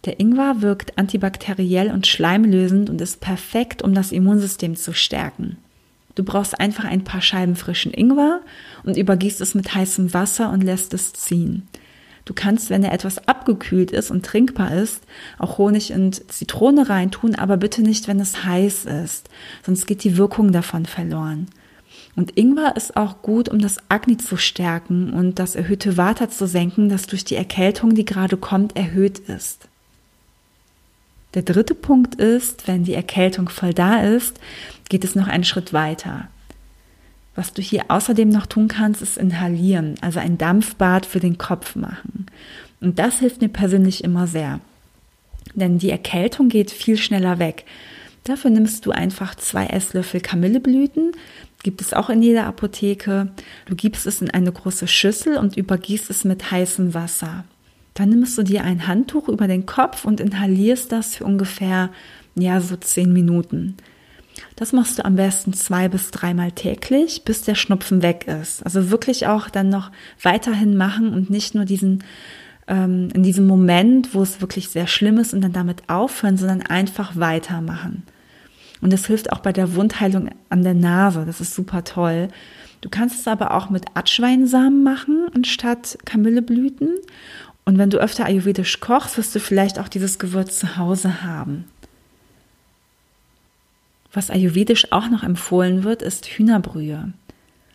Der 0.05 0.19
Ingwer 0.19 0.63
wirkt 0.63 0.99
antibakteriell 0.99 1.91
und 1.91 2.07
schleimlösend 2.07 2.91
und 2.91 3.01
ist 3.01 3.21
perfekt, 3.21 3.83
um 3.83 3.95
das 3.95 4.11
Immunsystem 4.13 4.75
zu 4.77 4.93
stärken. 4.93 5.59
Du 6.15 6.25
brauchst 6.25 6.59
einfach 6.61 6.85
ein 6.85 7.05
paar 7.05 7.23
Scheiben 7.23 7.57
frischen 7.57 7.93
Ingwer 7.93 8.41
und 8.85 8.97
übergießt 8.97 9.41
es 9.41 9.55
mit 9.55 9.75
heißem 9.75 10.13
Wasser 10.13 10.51
und 10.51 10.63
lässt 10.63 10.93
es 10.95 11.13
ziehen. 11.13 11.69
Du 12.25 12.35
kannst, 12.35 12.71
wenn 12.71 12.85
er 12.85 12.93
etwas 12.93 13.27
abgekühlt 13.27 13.91
ist 13.91 14.11
und 14.11 14.25
trinkbar 14.25 14.73
ist, 14.75 15.03
auch 15.39 15.59
Honig 15.59 15.93
und 15.93 16.31
Zitrone 16.31 16.89
reintun, 16.89 17.35
aber 17.35 17.57
bitte 17.57 17.83
nicht, 17.83 18.07
wenn 18.07 18.21
es 18.21 18.45
heiß 18.45 18.85
ist, 18.85 19.29
sonst 19.65 19.87
geht 19.87 20.05
die 20.05 20.17
Wirkung 20.17 20.53
davon 20.53 20.87
verloren. 20.87 21.49
Und 22.15 22.37
Ingwer 22.37 22.77
ist 22.77 22.97
auch 22.97 23.23
gut, 23.23 23.49
um 23.49 23.59
das 23.59 23.79
Agni 23.89 24.19
zu 24.19 24.37
stärken 24.37 25.13
und 25.13 25.39
das 25.39 25.57
erhöhte 25.57 25.97
Vata 25.97 26.29
zu 26.29 26.47
senken, 26.47 26.89
das 26.89 27.07
durch 27.07 27.25
die 27.25 27.37
Erkältung, 27.37 27.95
die 27.95 28.05
gerade 28.05 28.37
kommt, 28.37 28.77
erhöht 28.77 29.19
ist. 29.19 29.67
Der 31.35 31.43
dritte 31.43 31.75
Punkt 31.75 32.17
ist, 32.17 32.69
wenn 32.69 32.85
die 32.85 32.93
Erkältung 32.93 33.49
voll 33.49 33.73
da 33.73 34.03
ist, 34.03 34.39
geht 34.93 35.05
es 35.05 35.15
noch 35.15 35.27
einen 35.27 35.43
Schritt 35.43 35.73
weiter. 35.73 36.29
Was 37.35 37.55
du 37.55 37.63
hier 37.63 37.85
außerdem 37.89 38.29
noch 38.29 38.45
tun 38.45 38.69
kannst, 38.69 39.01
ist 39.01 39.17
inhalieren, 39.17 39.95
also 40.03 40.21
ein 40.21 40.37
Dampfbad 40.37 41.07
für 41.07 41.19
den 41.19 41.39
Kopf 41.39 41.77
machen. 41.77 42.27
Und 42.83 42.99
das 42.99 43.21
hilft 43.21 43.41
mir 43.41 43.49
persönlich 43.49 44.05
immer 44.05 44.27
sehr. 44.27 44.61
Denn 45.55 45.79
die 45.79 45.89
Erkältung 45.89 46.51
geht 46.51 46.71
viel 46.71 46.99
schneller 46.99 47.39
weg. 47.39 47.65
Dafür 48.25 48.51
nimmst 48.51 48.85
du 48.85 48.91
einfach 48.91 49.35
zwei 49.35 49.65
Esslöffel 49.65 50.21
Kamilleblüten, 50.21 51.13
gibt 51.63 51.81
es 51.81 51.95
auch 51.95 52.11
in 52.11 52.21
jeder 52.21 52.45
Apotheke. 52.45 53.33
Du 53.65 53.75
gibst 53.75 54.07
es 54.07 54.21
in 54.21 54.31
eine 54.31 54.53
große 54.53 54.89
Schüssel 54.89 55.39
und 55.39 55.57
übergießt 55.57 56.11
es 56.11 56.25
mit 56.25 56.51
heißem 56.51 56.93
Wasser. 56.93 57.45
Dann 57.95 58.11
nimmst 58.11 58.37
du 58.37 58.43
dir 58.43 58.63
ein 58.65 58.87
Handtuch 58.87 59.31
über 59.31 59.47
den 59.47 59.65
Kopf 59.65 60.05
und 60.05 60.21
inhalierst 60.21 60.93
das 60.93 61.17
für 61.17 61.25
ungefähr, 61.25 61.89
ja, 62.35 62.61
so 62.61 62.77
zehn 62.77 63.11
Minuten. 63.15 63.79
Das 64.63 64.73
machst 64.73 65.01
du 65.01 65.05
am 65.05 65.17
besten 65.17 65.53
zwei 65.55 65.89
bis 65.89 66.13
dreimal 66.13 66.53
täglich, 66.53 67.25
bis 67.25 67.43
der 67.43 67.57
Schnupfen 67.57 68.01
weg 68.01 68.29
ist. 68.29 68.65
Also 68.65 68.93
wirklich 68.93 69.27
auch 69.27 69.51
dann 69.51 69.71
noch 69.71 69.91
weiterhin 70.23 70.77
machen 70.77 71.13
und 71.13 71.31
nicht 71.31 71.57
nur 71.57 71.65
diesen 71.65 72.05
ähm, 72.69 73.09
in 73.13 73.25
diesem 73.25 73.49
Moment, 73.49 74.15
wo 74.15 74.23
es 74.23 74.41
wirklich 74.41 74.69
sehr 74.69 74.87
schlimm 74.87 75.19
ist 75.19 75.35
und 75.35 75.41
dann 75.41 75.53
damit 75.53 75.89
aufhören, 75.89 76.37
sondern 76.37 76.63
einfach 76.63 77.17
weitermachen. 77.17 78.05
Und 78.81 78.93
das 78.93 79.07
hilft 79.07 79.33
auch 79.33 79.41
bei 79.41 79.53
der 79.53 79.75
Wundheilung 79.75 80.31
an 80.49 80.63
der 80.63 80.75
Nase. 80.75 81.25
Das 81.27 81.41
ist 81.41 81.57
super 81.57 81.83
toll. 81.83 82.29
Du 82.83 82.89
kannst 82.89 83.19
es 83.19 83.27
aber 83.27 83.55
auch 83.55 83.69
mit 83.69 83.87
Atschweinsamen 83.95 84.85
machen 84.85 85.27
anstatt 85.35 85.99
Kamilleblüten. 86.05 86.91
Und 87.65 87.79
wenn 87.79 87.91
du 87.91 87.99
öfter 87.99 88.27
ayurvedisch 88.27 88.79
kochst, 88.79 89.19
wirst 89.19 89.35
du 89.35 89.41
vielleicht 89.41 89.81
auch 89.81 89.89
dieses 89.89 90.21
Gewürz 90.21 90.61
zu 90.61 90.77
Hause 90.77 91.25
haben. 91.25 91.65
Was 94.13 94.31
ayurvedisch 94.31 94.93
auch 94.93 95.09
noch 95.09 95.23
empfohlen 95.23 95.85
wird, 95.85 96.03
ist 96.03 96.27
Hühnerbrühe. 96.27 97.13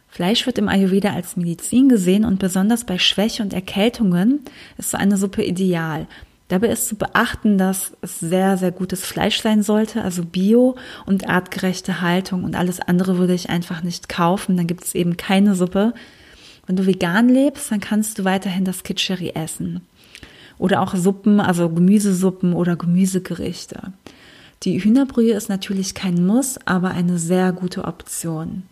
Fleisch 0.07 0.45
wird 0.45 0.57
im 0.57 0.69
Ayurveda 0.69 1.13
als 1.13 1.35
Medizin 1.35 1.89
gesehen 1.89 2.25
und 2.25 2.39
besonders 2.39 2.85
bei 2.85 2.97
Schwäche 2.97 3.43
und 3.43 3.53
Erkältungen 3.53 4.41
ist 4.77 4.91
so 4.91 4.97
eine 4.97 5.17
Suppe 5.17 5.43
ideal. 5.43 6.07
Dabei 6.47 6.69
ist 6.69 6.87
zu 6.87 6.95
beachten, 6.95 7.57
dass 7.57 7.91
es 8.01 8.19
sehr, 8.19 8.55
sehr 8.57 8.71
gutes 8.71 9.05
Fleisch 9.05 9.41
sein 9.41 9.63
sollte, 9.63 10.01
also 10.01 10.23
bio 10.23 10.75
und 11.05 11.27
artgerechte 11.27 12.01
Haltung 12.01 12.45
und 12.45 12.55
alles 12.55 12.79
andere 12.79 13.17
würde 13.17 13.33
ich 13.33 13.49
einfach 13.49 13.83
nicht 13.83 14.07
kaufen, 14.07 14.55
dann 14.55 14.67
gibt 14.67 14.85
es 14.85 14.95
eben 14.95 15.17
keine 15.17 15.55
Suppe. 15.55 15.93
Wenn 16.65 16.77
du 16.77 16.85
vegan 16.85 17.27
lebst, 17.29 17.71
dann 17.71 17.81
kannst 17.81 18.17
du 18.19 18.23
weiterhin 18.23 18.63
das 18.63 18.83
Kitscheri 18.83 19.31
essen. 19.35 19.81
Oder 20.57 20.81
auch 20.81 20.95
Suppen, 20.95 21.39
also 21.39 21.69
Gemüsesuppen 21.69 22.53
oder 22.53 22.75
Gemüsegerichte. 22.75 23.93
Die 24.63 24.83
Hühnerbrühe 24.83 25.33
ist 25.33 25.49
natürlich 25.49 25.93
kein 25.93 26.25
Muss, 26.25 26.57
aber 26.65 26.91
eine 26.91 27.19
sehr 27.19 27.51
gute 27.51 27.85
Option. 27.85 28.63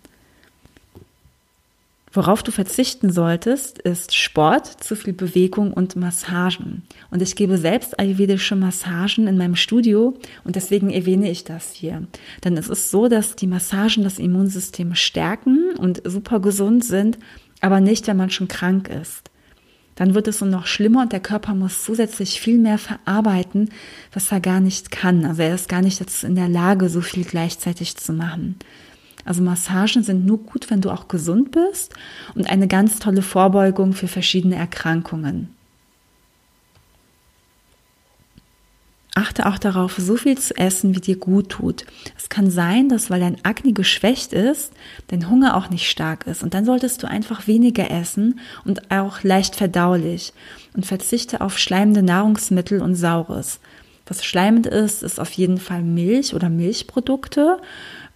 Worauf 2.15 2.43
du 2.43 2.51
verzichten 2.51 3.11
solltest, 3.11 3.77
ist 3.79 4.15
Sport, 4.15 4.67
zu 4.81 4.95
viel 4.95 5.11
Bewegung 5.11 5.73
und 5.73 5.97
Massagen. 5.97 6.83
Und 7.11 7.21
ich 7.21 7.35
gebe 7.35 7.57
selbst 7.57 7.99
ayurvedische 7.99 8.55
Massagen 8.55 9.27
in 9.27 9.37
meinem 9.37 9.57
Studio 9.57 10.17
und 10.45 10.55
deswegen 10.55 10.91
erwähne 10.91 11.29
ich 11.29 11.43
das 11.43 11.73
hier. 11.73 12.07
Denn 12.45 12.55
es 12.55 12.69
ist 12.69 12.89
so, 12.89 13.09
dass 13.09 13.35
die 13.35 13.47
Massagen 13.47 14.05
das 14.05 14.17
Immunsystem 14.17 14.95
stärken 14.95 15.75
und 15.77 16.03
super 16.05 16.39
gesund 16.39 16.85
sind, 16.85 17.19
aber 17.59 17.81
nicht, 17.81 18.07
wenn 18.07 18.15
man 18.15 18.29
schon 18.29 18.47
krank 18.47 18.87
ist. 18.87 19.29
Dann 19.95 20.13
wird 20.13 20.27
es 20.27 20.39
so 20.39 20.45
noch 20.45 20.67
schlimmer 20.67 21.03
und 21.03 21.13
der 21.13 21.21
Körper 21.21 21.55
muss 21.55 21.83
zusätzlich 21.83 22.41
viel 22.41 22.57
mehr 22.57 22.77
verarbeiten, 22.77 23.69
was 24.13 24.31
er 24.31 24.41
gar 24.41 24.59
nicht 24.59 24.91
kann. 24.91 25.25
Also 25.25 25.41
er 25.41 25.55
ist 25.55 25.69
gar 25.69 25.81
nicht 25.81 25.99
dazu 26.01 26.27
in 26.27 26.35
der 26.35 26.49
Lage, 26.49 26.89
so 26.89 27.01
viel 27.01 27.23
gleichzeitig 27.23 27.95
zu 27.95 28.11
machen. 28.11 28.57
Also 29.23 29.41
Massagen 29.41 30.03
sind 30.03 30.25
nur 30.25 30.37
gut, 30.37 30.69
wenn 30.69 30.81
du 30.81 30.91
auch 30.91 31.07
gesund 31.07 31.51
bist 31.51 31.93
und 32.35 32.49
eine 32.49 32.67
ganz 32.67 32.99
tolle 32.99 33.23
Vorbeugung 33.23 33.93
für 33.93 34.07
verschiedene 34.07 34.55
Erkrankungen. 34.55 35.54
Achte 39.15 39.45
auch 39.45 39.57
darauf, 39.57 39.95
so 39.97 40.17
viel 40.17 40.37
zu 40.37 40.55
essen, 40.57 40.93
wie 40.93 40.99
dir 40.99 41.17
gut 41.17 41.49
tut. 41.49 41.85
Es 42.17 42.29
kann 42.29 42.51
sein, 42.51 42.89
dass 42.89 43.09
weil 43.09 43.21
dein 43.21 43.43
Akne 43.43 43.73
geschwächt 43.73 44.33
ist, 44.33 44.73
dein 45.07 45.29
Hunger 45.29 45.55
auch 45.55 45.69
nicht 45.69 45.89
stark 45.89 46.27
ist. 46.27 46.43
Und 46.43 46.53
dann 46.53 46.65
solltest 46.65 47.01
du 47.01 47.07
einfach 47.07 47.47
weniger 47.47 47.89
essen 47.89 48.39
und 48.65 48.91
auch 48.91 49.23
leicht 49.23 49.55
verdaulich. 49.55 50.33
Und 50.75 50.85
verzichte 50.85 51.41
auf 51.41 51.57
schleimende 51.57 52.03
Nahrungsmittel 52.03 52.81
und 52.81 52.95
Saures. 52.95 53.61
Was 54.05 54.23
schleimend 54.23 54.67
ist, 54.67 55.01
ist 55.01 55.19
auf 55.19 55.31
jeden 55.31 55.57
Fall 55.57 55.81
Milch 55.81 56.35
oder 56.35 56.49
Milchprodukte 56.49 57.57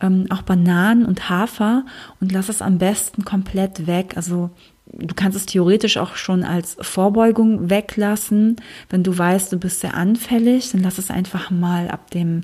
ähm, 0.01 0.25
auch 0.29 0.41
Bananen 0.41 1.06
und 1.06 1.29
Hafer 1.29 1.86
und 2.20 2.32
lass 2.32 2.50
es 2.50 2.62
am 2.62 2.77
besten 2.77 3.25
komplett 3.25 3.88
weg. 3.88 4.13
Also 4.15 4.50
du 4.93 5.13
kannst 5.15 5.38
es 5.38 5.46
theoretisch 5.46 5.98
auch 5.98 6.15
schon 6.15 6.43
als 6.43 6.77
Vorbeugung 6.81 7.69
weglassen. 7.69 8.58
Wenn 8.89 9.03
du 9.03 9.17
weißt, 9.17 9.51
du 9.51 9.58
bist 9.58 9.81
sehr 9.81 9.93
anfällig, 9.93 10.72
dann 10.72 10.81
lass 10.81 10.98
es 10.98 11.12
einfach 11.12 11.51
mal 11.51 11.89
ab 11.89 12.12
dem 12.12 12.41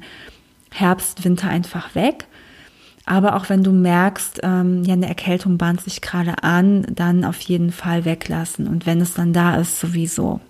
Herbst, 0.71 1.23
Winter 1.23 1.49
einfach 1.49 1.95
weg. 1.95 2.25
Aber 3.05 3.35
auch 3.35 3.49
wenn 3.49 3.63
du 3.63 3.71
merkst, 3.71 4.39
ähm, 4.43 4.83
ja, 4.83 4.93
eine 4.93 5.07
Erkältung 5.07 5.57
bahnt 5.57 5.81
sich 5.81 6.01
gerade 6.01 6.43
an, 6.43 6.87
dann 6.89 7.23
auf 7.23 7.39
jeden 7.41 7.71
Fall 7.71 8.03
weglassen. 8.03 8.67
Und 8.67 8.85
wenn 8.85 8.99
es 8.99 9.13
dann 9.13 9.31
da 9.31 9.57
ist, 9.57 9.79
sowieso. 9.79 10.41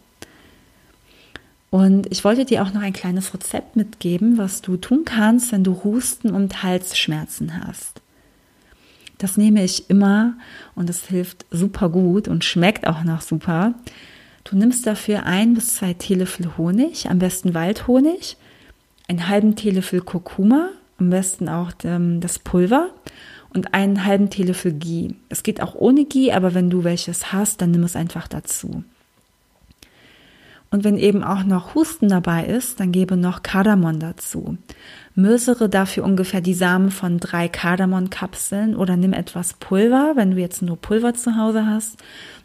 Und 1.70 2.10
ich 2.10 2.24
wollte 2.24 2.46
dir 2.46 2.64
auch 2.64 2.72
noch 2.72 2.82
ein 2.82 2.94
kleines 2.94 3.34
Rezept 3.34 3.76
mitgeben, 3.76 4.38
was 4.38 4.62
du 4.62 4.78
tun 4.78 5.04
kannst, 5.04 5.52
wenn 5.52 5.66
du 5.66 5.84
Husten 5.84 6.30
und 6.30 6.64
Halsschmerzen 6.64 7.66
hast. 7.68 8.02
Das 9.26 9.38
nehme 9.38 9.64
ich 9.64 9.90
immer 9.90 10.36
und 10.76 10.88
es 10.88 11.08
hilft 11.08 11.48
super 11.50 11.90
gut 11.90 12.28
und 12.28 12.44
schmeckt 12.44 12.86
auch 12.86 13.04
noch 13.04 13.22
super. 13.22 13.74
Du 14.44 14.56
nimmst 14.56 14.86
dafür 14.86 15.24
ein 15.24 15.56
bis 15.56 15.78
zwei 15.78 15.96
Teelöffel 15.96 16.60
Honig, 16.60 17.10
am 17.10 17.18
besten 17.18 17.56
Waldhonig, 17.56 18.38
einen 19.08 19.28
halben 19.28 19.56
Teelöffel 19.56 20.02
Kurkuma, 20.02 20.70
am 21.00 21.10
besten 21.10 21.50
auch 21.50 21.72
ähm, 21.86 22.22
das 22.22 22.38
Pulver 22.38 22.92
und 23.52 23.74
einen 23.74 24.06
halben 24.06 24.30
Teelöffel 24.30 24.74
Ghee. 24.74 25.16
Es 25.30 25.42
geht 25.42 25.60
auch 25.60 25.74
ohne 25.74 26.06
Ghee, 26.06 26.32
aber 26.32 26.54
wenn 26.54 26.70
du 26.70 26.84
welches 26.84 27.34
hast, 27.34 27.62
dann 27.62 27.72
nimm 27.72 27.82
es 27.82 27.96
einfach 27.96 28.28
dazu. 28.28 28.84
Und 30.76 30.84
wenn 30.84 30.98
eben 30.98 31.24
auch 31.24 31.46
noch 31.46 31.74
Husten 31.74 32.10
dabei 32.10 32.44
ist, 32.48 32.82
dann 32.82 32.92
gebe 32.92 33.16
noch 33.16 33.44
Kardamom 33.44 33.98
dazu. 33.98 34.58
Mösere 35.16 35.70
dafür 35.70 36.04
ungefähr 36.04 36.42
die 36.42 36.54
Samen 36.54 36.92
von 36.92 37.18
drei 37.18 37.48
Kardamomkapseln 37.48 38.76
oder 38.76 38.98
nimm 38.98 39.14
etwas 39.14 39.54
Pulver, 39.54 40.12
wenn 40.16 40.32
du 40.32 40.38
jetzt 40.38 40.62
nur 40.62 40.76
Pulver 40.76 41.14
zu 41.14 41.38
Hause 41.38 41.66
hast, 41.66 41.96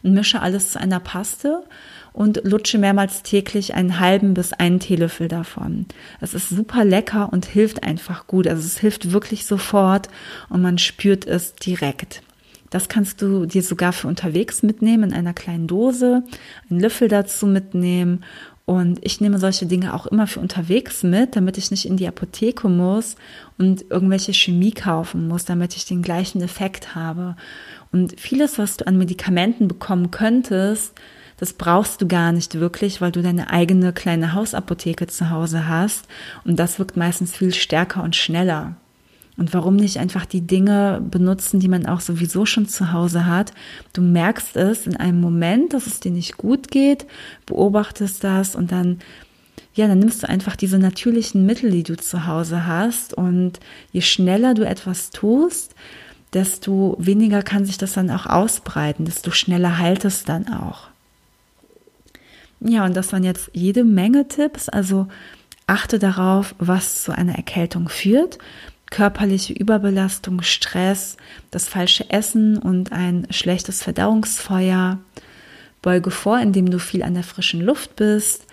und 0.05 0.15
mische 0.15 0.41
alles 0.43 0.71
zu 0.71 0.81
einer 0.81 1.01
Paste 1.01 1.65
und 2.13 2.43
lutsche 2.45 2.79
mehrmals 2.79 3.25
täglich 3.25 3.75
einen 3.75 3.99
halben 3.99 4.33
bis 4.35 4.53
einen 4.53 4.79
Teelöffel 4.79 5.27
davon. 5.27 5.87
Es 6.21 6.33
ist 6.33 6.51
super 6.51 6.85
lecker 6.85 7.33
und 7.33 7.47
hilft 7.47 7.83
einfach 7.83 8.29
gut. 8.29 8.47
Also 8.47 8.65
es 8.65 8.79
hilft 8.79 9.11
wirklich 9.11 9.45
sofort 9.45 10.09
und 10.49 10.63
man 10.63 10.79
spürt 10.79 11.27
es 11.27 11.57
direkt. 11.57 12.23
Das 12.71 12.89
kannst 12.89 13.21
du 13.21 13.47
dir 13.47 13.63
sogar 13.63 13.93
für 13.93 14.09
unterwegs 14.09 14.63
mitnehmen 14.63 15.11
in 15.11 15.13
einer 15.13 15.35
kleinen 15.35 15.67
Dose, 15.67 16.23
einen 16.71 16.81
Löffel 16.81 17.09
dazu 17.09 17.47
mitnehmen. 17.47 18.25
Und 18.65 19.01
ich 19.05 19.21
nehme 19.21 19.39
solche 19.39 19.67
Dinge 19.67 19.93
auch 19.95 20.07
immer 20.07 20.29
für 20.29 20.39
unterwegs 20.39 21.03
mit, 21.03 21.35
damit 21.35 21.59
ich 21.59 21.73
nicht 21.73 21.87
in 21.87 21.97
die 21.97 22.07
Apotheke 22.07 22.69
muss 22.69 23.17
und 23.59 23.91
irgendwelche 23.91 24.33
Chemie 24.33 24.71
kaufen 24.71 25.27
muss, 25.27 25.45
damit 25.45 25.75
ich 25.75 25.87
den 25.87 26.03
gleichen 26.03 26.41
Effekt 26.41 26.95
habe. 26.95 27.35
Und 27.91 28.21
vieles, 28.21 28.59
was 28.59 28.77
du 28.77 28.87
an 28.87 28.97
Medikamenten 28.97 29.67
bekommen 29.67 30.13
könntest, 30.13 30.93
das 31.41 31.55
brauchst 31.55 32.01
du 32.01 32.07
gar 32.07 32.31
nicht 32.31 32.61
wirklich, 32.61 33.01
weil 33.01 33.11
du 33.11 33.23
deine 33.23 33.51
eigene 33.51 33.93
kleine 33.93 34.35
Hausapotheke 34.35 35.09
zu 35.09 35.31
Hause 35.31 35.67
hast. 35.67 36.07
Und 36.45 36.61
das 36.61 36.79
wirkt 36.79 36.97
meistens 36.97 37.35
viel 37.35 37.53
stärker 37.53 38.05
und 38.05 38.15
schneller. 38.15 38.77
Und 39.41 39.55
warum 39.55 39.77
nicht 39.77 39.97
einfach 39.97 40.27
die 40.27 40.43
Dinge 40.43 41.01
benutzen, 41.03 41.61
die 41.61 41.69
man 41.69 41.87
auch 41.87 42.01
sowieso 42.01 42.45
schon 42.45 42.69
zu 42.69 42.93
Hause 42.93 43.25
hat? 43.25 43.55
Du 43.95 44.03
merkst 44.03 44.55
es 44.55 44.87
in 44.87 44.99
einem 44.99 45.19
Moment, 45.19 45.73
dass 45.73 45.87
es 45.87 45.99
dir 45.99 46.13
nicht 46.13 46.37
gut 46.37 46.71
geht, 46.71 47.07
beobachtest 47.47 48.23
das 48.23 48.55
und 48.55 48.71
dann 48.71 48.99
ja, 49.73 49.89
dann 49.89 49.99
nimmst 49.99 50.23
du 50.23 50.29
einfach 50.29 50.57
diese 50.57 50.79
natürlichen 50.79 51.47
Mittel, 51.47 51.71
die 51.71 51.85
du 51.85 51.97
zu 51.97 52.27
Hause 52.27 52.67
hast. 52.67 53.15
Und 53.15 53.61
je 53.93 54.03
schneller 54.03 54.53
du 54.53 54.67
etwas 54.67 55.09
tust, 55.09 55.75
desto 56.35 56.97
weniger 56.99 57.41
kann 57.41 57.65
sich 57.65 57.79
das 57.79 57.95
dann 57.95 58.11
auch 58.11 58.27
ausbreiten, 58.27 59.07
desto 59.07 59.31
schneller 59.31 59.79
heilt 59.79 60.05
es 60.05 60.25
dann 60.25 60.53
auch. 60.53 60.89
Ja, 62.61 62.85
und 62.85 62.95
das 62.95 63.11
waren 63.15 63.25
jetzt 63.25 63.53
jede 63.55 63.85
Menge 63.85 64.29
Tipps. 64.29 64.69
Also 64.69 65.07
achte 65.67 65.99
darauf, 65.99 66.55
was 66.59 67.05
zu 67.05 67.17
einer 67.17 67.37
Erkältung 67.37 67.89
führt 67.89 68.37
körperliche 68.91 69.53
Überbelastung, 69.53 70.43
Stress, 70.43 71.17
das 71.51 71.69
falsche 71.69 72.11
Essen 72.11 72.59
und 72.59 72.93
ein 72.93 73.27
schlechtes 73.31 73.83
Verdauungsfeuer. 73.83 74.99
Beuge 75.83 76.11
vor, 76.11 76.39
indem 76.39 76.71
du 76.71 76.79
viel 76.79 77.03
an 77.03 77.15
der 77.15 77.23
frischen 77.23 77.61
Luft 77.61 77.97
bist. 77.97 78.47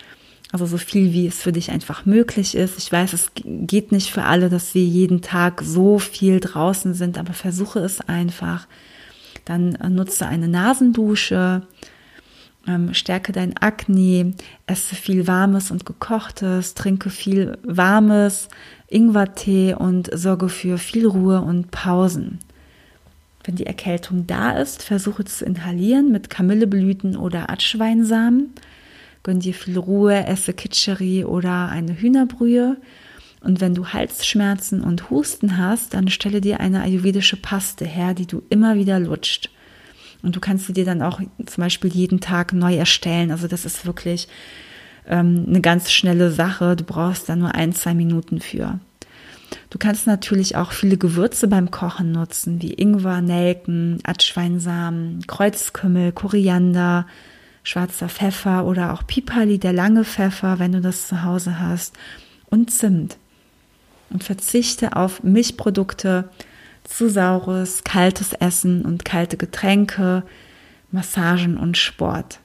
Also 0.51 0.65
so 0.65 0.77
viel, 0.77 1.11
wie 1.11 1.27
es 1.27 1.41
für 1.41 1.51
dich 1.51 1.71
einfach 1.71 2.05
möglich 2.05 2.55
ist. 2.55 2.77
Ich 2.77 2.89
weiß, 2.89 3.11
es 3.11 3.31
geht 3.35 3.91
nicht 3.91 4.11
für 4.11 4.23
alle, 4.23 4.49
dass 4.49 4.73
wir 4.73 4.83
jeden 4.83 5.21
Tag 5.21 5.61
so 5.61 5.99
viel 5.99 6.39
draußen 6.39 6.93
sind, 6.93 7.17
aber 7.17 7.33
versuche 7.33 7.79
es 7.79 7.99
einfach. 7.99 8.65
Dann 9.43 9.75
äh, 9.75 9.89
nutze 9.89 10.25
eine 10.25 10.47
Nasendusche, 10.47 11.63
ähm, 12.67 12.93
stärke 12.93 13.31
dein 13.31 13.55
Akne, 13.57 14.33
esse 14.65 14.95
viel 14.95 15.27
Warmes 15.27 15.71
und 15.71 15.85
Gekochtes, 15.85 16.73
trinke 16.73 17.09
viel 17.09 17.57
Warmes, 17.63 18.49
Ingwertee 18.87 19.73
und 19.73 20.09
sorge 20.13 20.49
für 20.49 20.77
viel 20.77 21.07
Ruhe 21.07 21.41
und 21.41 21.71
Pausen. 21.71 22.39
Wenn 23.43 23.55
die 23.55 23.65
Erkältung 23.65 24.27
da 24.27 24.51
ist, 24.51 24.83
versuche 24.83 25.23
zu 25.23 25.45
inhalieren 25.45 26.11
mit 26.11 26.29
Kamilleblüten 26.29 27.15
oder 27.15 27.49
Atschweinsamen. 27.49 28.53
Gönn 29.23 29.39
dir 29.39 29.53
viel 29.53 29.77
Ruhe, 29.77 30.25
esse 30.25 30.53
Kitscheri 30.53 31.23
oder 31.23 31.69
eine 31.69 31.97
Hühnerbrühe. 31.99 32.77
Und 33.41 33.61
wenn 33.61 33.73
du 33.73 33.87
Halsschmerzen 33.87 34.81
und 34.81 35.09
Husten 35.09 35.57
hast, 35.57 35.93
dann 35.93 36.09
stelle 36.09 36.41
dir 36.41 36.59
eine 36.59 36.81
ayurvedische 36.81 37.37
Paste 37.37 37.85
her, 37.85 38.13
die 38.13 38.25
du 38.25 38.43
immer 38.49 38.75
wieder 38.75 38.99
lutscht. 38.99 39.49
Und 40.21 40.35
du 40.35 40.39
kannst 40.39 40.67
sie 40.67 40.73
dir 40.73 40.85
dann 40.85 41.01
auch 41.01 41.19
zum 41.45 41.61
Beispiel 41.61 41.91
jeden 41.91 42.19
Tag 42.19 42.53
neu 42.53 42.75
erstellen. 42.75 43.31
Also 43.31 43.47
das 43.47 43.65
ist 43.65 43.85
wirklich 43.85 44.27
ähm, 45.07 45.45
eine 45.47 45.61
ganz 45.61 45.91
schnelle 45.91 46.31
Sache. 46.31 46.75
Du 46.75 46.83
brauchst 46.83 47.29
da 47.29 47.35
nur 47.35 47.55
ein, 47.55 47.73
zwei 47.73 47.93
Minuten 47.93 48.39
für. 48.39 48.79
Du 49.69 49.77
kannst 49.77 50.07
natürlich 50.07 50.55
auch 50.55 50.71
viele 50.71 50.97
Gewürze 50.97 51.47
beim 51.47 51.71
Kochen 51.71 52.11
nutzen, 52.11 52.61
wie 52.61 52.73
Ingwer, 52.73 53.21
Nelken, 53.21 53.99
Atschweinsamen, 54.03 55.25
Kreuzkümmel, 55.27 56.11
Koriander, 56.11 57.05
schwarzer 57.63 58.09
Pfeffer 58.09 58.65
oder 58.65 58.93
auch 58.93 59.05
Pipali, 59.05 59.59
der 59.59 59.73
lange 59.73 60.05
Pfeffer, 60.05 60.59
wenn 60.59 60.71
du 60.71 60.81
das 60.81 61.07
zu 61.07 61.23
Hause 61.23 61.59
hast, 61.59 61.95
und 62.49 62.71
Zimt. 62.71 63.17
Und 64.09 64.23
verzichte 64.23 64.95
auf 64.95 65.21
Milchprodukte, 65.23 66.29
zu 66.87 67.09
saures, 67.09 67.83
kaltes 67.83 68.33
Essen 68.33 68.83
und 68.83 69.05
kalte 69.05 69.37
Getränke, 69.37 70.23
Massagen 70.91 71.57
und 71.57 71.77
Sport. 71.77 72.39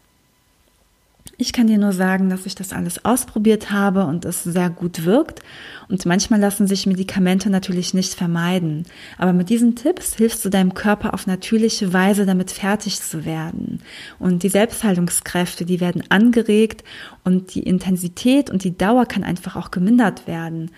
Ich 1.39 1.53
kann 1.53 1.67
dir 1.67 1.79
nur 1.79 1.93
sagen, 1.93 2.29
dass 2.31 2.47
ich 2.47 2.55
das 2.55 2.73
alles 2.73 3.05
ausprobiert 3.05 3.71
habe 3.71 4.05
und 4.05 4.25
es 4.25 4.45
sehr 4.45 4.71
gut 4.71 5.05
wirkt. 5.05 5.41
Und 5.89 6.07
manchmal 6.07 6.39
lassen 6.39 6.69
sich 6.69 6.87
Medikamente 6.87 7.51
natürlich 7.51 7.95
nicht 7.95 8.15
vermeiden. 8.15 8.85
Aber 9.19 9.33
mit 9.33 9.49
diesen 9.49 9.75
Tipps 9.75 10.15
hilfst 10.15 10.45
du 10.45 10.51
deinem 10.51 10.75
Körper 10.75 11.15
auf 11.15 11.27
natürliche 11.27 11.93
Weise 11.93 12.27
damit 12.27 12.51
fertig 12.51 13.01
zu 13.01 13.25
werden. 13.25 13.81
Und 14.21 14.43
die 14.43 14.51
Selbstheilungskräfte, 14.51 15.65
die 15.65 15.81
werden 15.81 16.05
angeregt 16.11 16.85
und 17.25 17.55
die 17.55 17.63
Intensität 17.63 18.51
und 18.51 18.63
die 18.63 18.77
Dauer 18.77 19.07
kann 19.07 19.25
einfach 19.25 19.57
auch 19.57 19.71
gemindert 19.71 20.27
werden. 20.27 20.71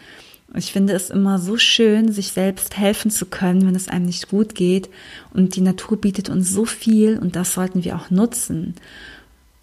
Ich 0.56 0.72
finde 0.72 0.92
es 0.92 1.10
immer 1.10 1.38
so 1.38 1.56
schön, 1.56 2.12
sich 2.12 2.28
selbst 2.28 2.76
helfen 2.76 3.10
zu 3.10 3.26
können, 3.26 3.66
wenn 3.66 3.74
es 3.74 3.88
einem 3.88 4.06
nicht 4.06 4.28
gut 4.28 4.54
geht. 4.54 4.88
Und 5.32 5.56
die 5.56 5.60
Natur 5.60 6.00
bietet 6.00 6.28
uns 6.28 6.50
so 6.50 6.64
viel 6.64 7.18
und 7.18 7.34
das 7.34 7.54
sollten 7.54 7.82
wir 7.82 7.96
auch 7.96 8.10
nutzen. 8.10 8.74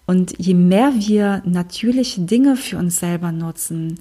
Und 0.06 0.34
je 0.38 0.54
mehr 0.54 0.92
wir 0.94 1.42
natürliche 1.46 2.20
Dinge 2.20 2.56
für 2.56 2.76
uns 2.76 2.98
selber 2.98 3.32
nutzen, 3.32 4.00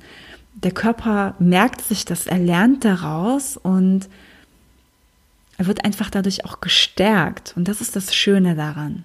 der 0.54 0.72
Körper 0.72 1.36
merkt 1.40 1.82
sich 1.82 2.04
das, 2.04 2.28
er 2.28 2.40
lernt 2.40 2.84
daraus 2.84 3.56
und 3.56 4.10
er 5.58 5.68
wird 5.68 5.86
einfach 5.86 6.10
dadurch 6.10 6.44
auch 6.44 6.60
gestärkt. 6.60 7.54
Und 7.56 7.68
das 7.68 7.80
ist 7.80 7.96
das 7.96 8.14
Schöne 8.14 8.56
daran. 8.56 9.04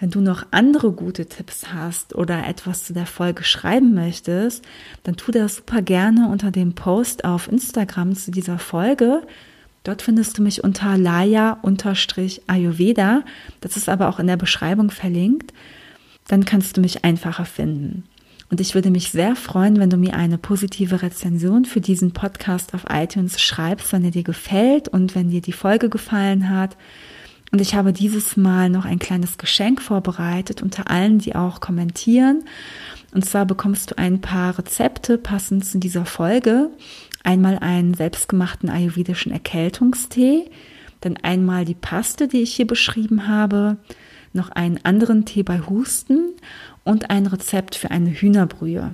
Wenn 0.00 0.10
du 0.10 0.20
noch 0.22 0.46
andere 0.50 0.90
gute 0.92 1.26
Tipps 1.26 1.74
hast 1.74 2.14
oder 2.14 2.48
etwas 2.48 2.84
zu 2.84 2.94
der 2.94 3.04
Folge 3.04 3.44
schreiben 3.44 3.92
möchtest, 3.92 4.64
dann 5.02 5.16
tu 5.16 5.30
das 5.30 5.56
super 5.56 5.82
gerne 5.82 6.30
unter 6.30 6.50
dem 6.50 6.74
Post 6.74 7.26
auf 7.26 7.52
Instagram 7.52 8.16
zu 8.16 8.30
dieser 8.30 8.58
Folge. 8.58 9.20
Dort 9.84 10.00
findest 10.00 10.38
du 10.38 10.42
mich 10.42 10.64
unter 10.64 10.96
Laya-Ayurveda. 10.96 13.24
Das 13.60 13.76
ist 13.76 13.90
aber 13.90 14.08
auch 14.08 14.18
in 14.18 14.26
der 14.26 14.38
Beschreibung 14.38 14.90
verlinkt. 14.90 15.52
Dann 16.28 16.46
kannst 16.46 16.78
du 16.78 16.80
mich 16.80 17.04
einfacher 17.04 17.44
finden. 17.44 18.04
Und 18.50 18.60
ich 18.60 18.74
würde 18.74 18.90
mich 18.90 19.10
sehr 19.10 19.36
freuen, 19.36 19.78
wenn 19.78 19.90
du 19.90 19.98
mir 19.98 20.14
eine 20.14 20.38
positive 20.38 21.02
Rezension 21.02 21.66
für 21.66 21.82
diesen 21.82 22.12
Podcast 22.12 22.74
auf 22.74 22.86
iTunes 22.88 23.38
schreibst, 23.40 23.92
wenn 23.92 24.04
er 24.04 24.10
dir 24.10 24.24
gefällt 24.24 24.88
und 24.88 25.14
wenn 25.14 25.30
dir 25.30 25.42
die 25.42 25.52
Folge 25.52 25.90
gefallen 25.90 26.48
hat. 26.48 26.76
Und 27.52 27.60
ich 27.60 27.74
habe 27.74 27.92
dieses 27.92 28.36
Mal 28.36 28.70
noch 28.70 28.84
ein 28.84 28.98
kleines 28.98 29.36
Geschenk 29.36 29.82
vorbereitet 29.82 30.62
unter 30.62 30.88
allen, 30.88 31.18
die 31.18 31.34
auch 31.34 31.60
kommentieren. 31.60 32.44
Und 33.12 33.24
zwar 33.24 33.44
bekommst 33.44 33.90
du 33.90 33.98
ein 33.98 34.20
paar 34.20 34.56
Rezepte 34.56 35.18
passend 35.18 35.64
zu 35.64 35.78
dieser 35.78 36.06
Folge. 36.06 36.70
Einmal 37.24 37.58
einen 37.58 37.94
selbstgemachten 37.94 38.70
ayurvedischen 38.70 39.32
Erkältungstee, 39.32 40.44
dann 41.00 41.16
einmal 41.16 41.64
die 41.64 41.74
Paste, 41.74 42.28
die 42.28 42.42
ich 42.42 42.54
hier 42.54 42.66
beschrieben 42.66 43.26
habe, 43.26 43.76
noch 44.32 44.50
einen 44.50 44.84
anderen 44.84 45.24
Tee 45.24 45.42
bei 45.42 45.60
Husten 45.60 46.30
und 46.84 47.10
ein 47.10 47.26
Rezept 47.26 47.74
für 47.74 47.90
eine 47.90 48.10
Hühnerbrühe, 48.10 48.92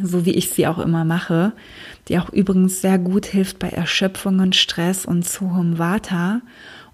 so 0.00 0.24
wie 0.24 0.34
ich 0.34 0.50
sie 0.50 0.66
auch 0.66 0.78
immer 0.78 1.04
mache, 1.04 1.52
die 2.08 2.18
auch 2.18 2.28
übrigens 2.28 2.80
sehr 2.80 2.98
gut 2.98 3.26
hilft 3.26 3.58
bei 3.58 3.70
Erschöpfungen, 3.70 4.52
Stress 4.52 5.06
und 5.06 5.26
zu 5.26 5.54
hohem 5.54 5.78
Vata. 5.78 6.42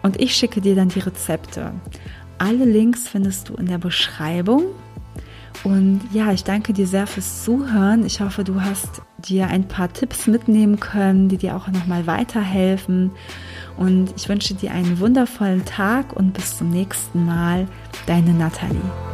Und 0.03 0.21
ich 0.21 0.37
schicke 0.37 0.61
dir 0.61 0.75
dann 0.75 0.91
die 0.91 1.01
Rezepte. 1.01 1.73
Alle 2.37 2.67
Links 2.67 3.09
findest 3.09 3.49
du 3.49 3.55
in 3.55 3.65
der 3.65 3.79
Beschreibung. 3.79 4.65
Und 5.65 6.03
ja, 6.13 6.31
ich 6.33 6.45
danke 6.45 6.75
dir 6.75 6.87
sehr 6.87 7.07
fürs 7.07 7.43
Zuhören. 7.43 8.05
Ich 8.05 8.21
hoffe, 8.21 8.45
du 8.45 8.61
hast 8.61 9.01
dir 9.19 9.49
ein 9.49 9.67
paar 9.67 9.93
Tipps 9.93 10.27
mitnehmen 10.27 10.79
können, 10.79 11.29
die 11.29 11.37
dir 11.37 11.57
auch 11.57 11.69
nochmal 11.69 12.07
weiterhelfen. 12.07 13.11
Und 13.79 14.13
ich 14.17 14.29
wünsche 14.29 14.55
dir 14.55 14.73
einen 14.73 14.99
wundervollen 14.99 15.65
Tag 15.65 16.13
und 16.15 16.33
bis 16.33 16.59
zum 16.59 16.71
nächsten 16.71 17.25
Mal. 17.25 17.67
Deine 18.07 18.35
Nathalie. 18.35 19.08